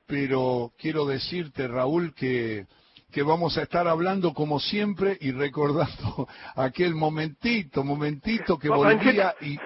pero 0.08 0.72
quiero 0.80 1.06
decirte, 1.06 1.68
Raúl, 1.68 2.16
que, 2.16 2.68
que 3.12 3.22
vamos 3.22 3.58
a 3.58 3.64
estar 3.64 3.90
hablando 3.90 4.34
como 4.34 4.62
siempre 4.62 5.18
y 5.20 5.34
recordando 5.34 6.26
aquel 6.56 6.96
momentito, 6.96 7.84
momentito 7.84 8.58
que 8.58 8.70
volvía 8.70 9.36
y, 9.42 9.58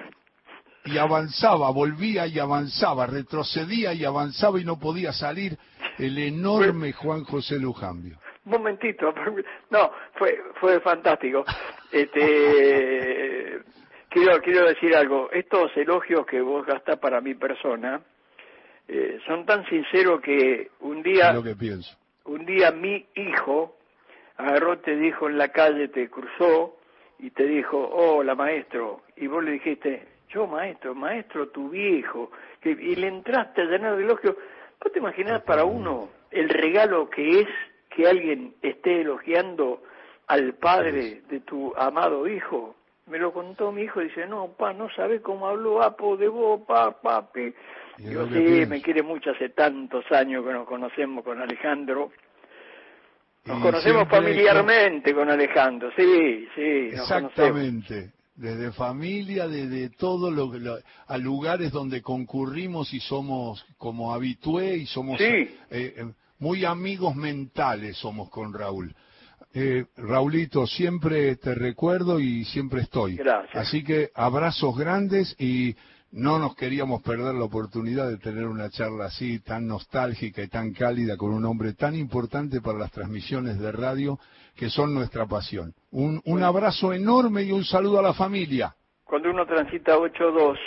y 0.86 0.98
avanzaba, 0.98 1.70
volvía 1.70 2.26
y 2.26 2.38
avanzaba, 2.38 3.06
retrocedía 3.06 3.92
y 3.92 4.04
avanzaba 4.04 4.60
y 4.60 4.64
no 4.64 4.78
podía 4.78 5.12
salir 5.12 5.58
el 5.98 6.18
enorme 6.18 6.92
Juan 6.92 7.24
José 7.24 7.58
Lujambio. 7.58 8.18
Un 8.44 8.52
momentito, 8.52 9.12
no, 9.70 9.90
fue 10.14 10.38
fue 10.60 10.80
fantástico. 10.80 11.44
Este 11.90 13.60
quiero 14.08 14.40
quiero 14.40 14.68
decir 14.68 14.94
algo, 14.94 15.30
estos 15.32 15.76
elogios 15.76 16.24
que 16.26 16.40
vos 16.40 16.64
gastás 16.64 16.98
para 16.98 17.20
mi 17.20 17.34
persona 17.34 18.00
eh, 18.88 19.18
son 19.26 19.44
tan 19.44 19.66
sinceros 19.66 20.20
que 20.20 20.70
un 20.80 21.02
día 21.02 21.32
lo 21.32 21.42
que 21.42 21.56
pienso. 21.56 21.96
un 22.26 22.46
día 22.46 22.70
mi 22.70 23.04
hijo 23.16 23.76
agarró 24.36 24.78
te 24.78 24.94
dijo 24.96 25.28
en 25.28 25.38
la 25.38 25.48
calle 25.48 25.88
te 25.88 26.08
cruzó 26.08 26.76
y 27.18 27.30
te 27.30 27.44
dijo, 27.44 27.78
"Hola, 27.78 28.34
maestro." 28.34 29.00
Y 29.16 29.26
vos 29.26 29.42
le 29.42 29.52
dijiste, 29.52 30.15
"Yo, 30.28 30.46
maestro, 30.46 30.94
maestro 30.94 31.48
tu 31.48 31.70
viejo." 31.70 32.30
Que, 32.60 32.70
y 32.70 32.96
le 32.96 33.08
entraste 33.08 33.62
a 33.62 33.64
llenar 33.64 33.96
de 33.96 34.04
elogios. 34.04 34.36
¿Vos 34.82 34.92
te 34.92 34.98
imaginás 34.98 35.42
para 35.42 35.64
uno 35.64 36.08
el 36.30 36.48
regalo 36.48 37.08
que 37.08 37.40
es 37.40 37.48
que 37.90 38.06
alguien 38.06 38.54
esté 38.62 39.00
elogiando 39.00 39.82
al 40.26 40.54
padre 40.54 41.22
de 41.28 41.40
tu 41.40 41.72
amado 41.76 42.26
hijo? 42.28 42.76
Me 43.06 43.18
lo 43.18 43.32
contó 43.32 43.70
mi 43.70 43.82
hijo, 43.82 44.00
dice, 44.00 44.26
no, 44.26 44.48
pa, 44.48 44.72
no 44.72 44.90
sabe 44.90 45.22
cómo 45.22 45.46
habló 45.46 45.80
Apo 45.80 46.16
de 46.16 46.26
vos, 46.26 46.62
pa, 46.66 46.90
papi. 47.00 47.54
Yo 47.98 48.26
sí, 48.26 48.66
me 48.66 48.82
quiere 48.82 49.02
mucho, 49.02 49.30
hace 49.30 49.50
tantos 49.50 50.04
años 50.10 50.44
que 50.44 50.52
nos 50.52 50.66
conocemos 50.66 51.24
con 51.24 51.40
Alejandro. 51.40 52.10
Nos 53.46 53.62
conocemos 53.62 54.08
familiarmente 54.08 55.14
con 55.14 55.30
Alejandro, 55.30 55.90
sí, 55.96 56.48
sí. 56.54 56.88
Exactamente. 56.92 58.10
Desde 58.36 58.70
familia, 58.72 59.48
desde 59.48 59.88
todo 59.90 60.30
lo, 60.30 60.52
a 61.06 61.18
lugares 61.18 61.72
donde 61.72 62.02
concurrimos 62.02 62.92
y 62.92 63.00
somos 63.00 63.64
como 63.78 64.12
habitué 64.12 64.76
y 64.76 64.86
somos 64.86 65.18
eh, 65.20 65.56
eh, 65.70 66.12
muy 66.38 66.64
amigos 66.64 67.16
mentales 67.16 67.96
somos 67.96 68.28
con 68.28 68.52
Raúl. 68.52 68.94
Eh, 69.54 69.86
Raulito, 69.96 70.66
siempre 70.66 71.36
te 71.36 71.54
recuerdo 71.54 72.20
y 72.20 72.44
siempre 72.44 72.82
estoy. 72.82 73.16
Gracias. 73.16 73.56
Así 73.56 73.82
que 73.82 74.10
abrazos 74.14 74.76
grandes 74.76 75.34
y 75.38 75.74
no 76.12 76.38
nos 76.38 76.54
queríamos 76.56 77.02
perder 77.02 77.34
la 77.34 77.44
oportunidad 77.44 78.08
de 78.08 78.18
tener 78.18 78.46
una 78.46 78.70
charla 78.70 79.06
así, 79.06 79.38
tan 79.40 79.66
nostálgica 79.66 80.42
y 80.42 80.48
tan 80.48 80.72
cálida 80.72 81.16
con 81.16 81.32
un 81.32 81.44
hombre 81.44 81.72
tan 81.72 81.94
importante 81.94 82.60
para 82.60 82.78
las 82.78 82.92
transmisiones 82.92 83.58
de 83.58 83.72
radio 83.72 84.18
que 84.56 84.70
son 84.70 84.94
nuestra 84.94 85.26
pasión. 85.26 85.74
Un, 85.90 86.20
un 86.24 86.42
abrazo 86.42 86.92
enorme 86.92 87.42
y 87.42 87.52
un 87.52 87.64
saludo 87.64 87.98
a 87.98 88.02
la 88.02 88.14
familia. 88.14 88.74
Cuando 89.04 89.30
uno 89.30 89.46
transita 89.46 89.96
8-2 89.96 90.58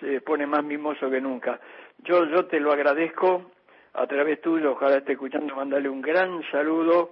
se 0.00 0.20
pone 0.20 0.46
más 0.46 0.64
mimoso 0.64 1.08
que 1.08 1.20
nunca. 1.20 1.60
Yo, 1.98 2.26
yo 2.26 2.46
te 2.46 2.60
lo 2.60 2.72
agradezco 2.72 3.50
a 3.94 4.06
través 4.06 4.40
tuyo, 4.40 4.72
ojalá 4.72 4.98
esté 4.98 5.12
escuchando, 5.12 5.54
mandarle 5.54 5.88
un 5.88 6.02
gran 6.02 6.42
saludo 6.50 7.10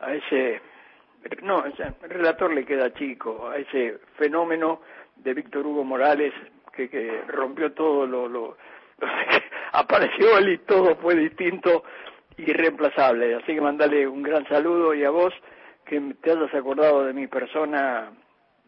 a 0.00 0.14
ese, 0.14 0.62
no, 1.42 1.64
el 1.64 1.74
relator 2.08 2.52
le 2.52 2.64
queda 2.64 2.92
chico, 2.94 3.48
a 3.48 3.58
ese 3.58 3.98
fenómeno 4.16 4.80
de 5.16 5.34
Víctor 5.34 5.66
Hugo 5.66 5.84
Morales 5.84 6.32
que, 6.72 6.88
que 6.88 7.22
rompió 7.28 7.72
todo 7.72 8.06
lo, 8.06 8.28
lo, 8.28 8.56
apareció 9.72 10.38
él 10.38 10.54
y 10.54 10.58
todo 10.58 10.96
fue 10.96 11.14
distinto 11.14 11.84
y 12.36 12.52
reemplazable. 12.52 13.34
Así 13.34 13.54
que 13.54 13.60
mandale 13.60 14.06
un 14.06 14.22
gran 14.22 14.46
saludo 14.48 14.94
y 14.94 15.04
a 15.04 15.10
vos 15.10 15.32
que 15.84 16.00
te 16.22 16.32
hayas 16.32 16.54
acordado 16.54 17.04
de 17.04 17.12
mi 17.12 17.26
persona 17.26 18.10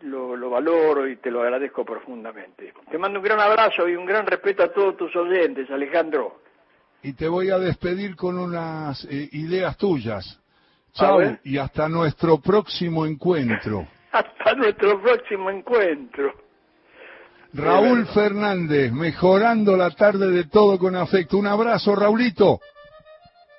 lo, 0.02 0.36
lo, 0.36 0.50
valoro 0.50 1.08
y 1.08 1.16
te 1.16 1.30
lo 1.30 1.42
agradezco 1.42 1.84
profundamente. 1.84 2.72
Te 2.90 2.98
mando 2.98 3.18
un 3.18 3.24
gran 3.24 3.40
abrazo 3.40 3.88
y 3.88 3.96
un 3.96 4.06
gran 4.06 4.26
respeto 4.26 4.62
a 4.62 4.72
todos 4.72 4.96
tus 4.96 5.14
oyentes, 5.16 5.70
Alejandro 5.70 6.40
y 7.02 7.12
te 7.12 7.28
voy 7.28 7.50
a 7.50 7.58
despedir 7.58 8.16
con 8.16 8.38
unas 8.38 9.04
eh, 9.04 9.28
ideas 9.32 9.76
tuyas. 9.76 10.40
Chao 10.92 11.20
y 11.44 11.58
hasta 11.58 11.88
nuestro 11.88 12.38
próximo 12.38 13.06
encuentro. 13.06 13.86
hasta 14.12 14.54
nuestro 14.54 15.00
próximo 15.00 15.50
encuentro. 15.50 16.32
Raúl 17.52 18.06
Fernández, 18.08 18.92
mejorando 18.92 19.76
la 19.76 19.90
tarde 19.90 20.30
de 20.30 20.44
todo 20.44 20.78
con 20.78 20.96
afecto. 20.96 21.38
Un 21.38 21.46
abrazo, 21.46 21.94
Raulito. 21.94 22.60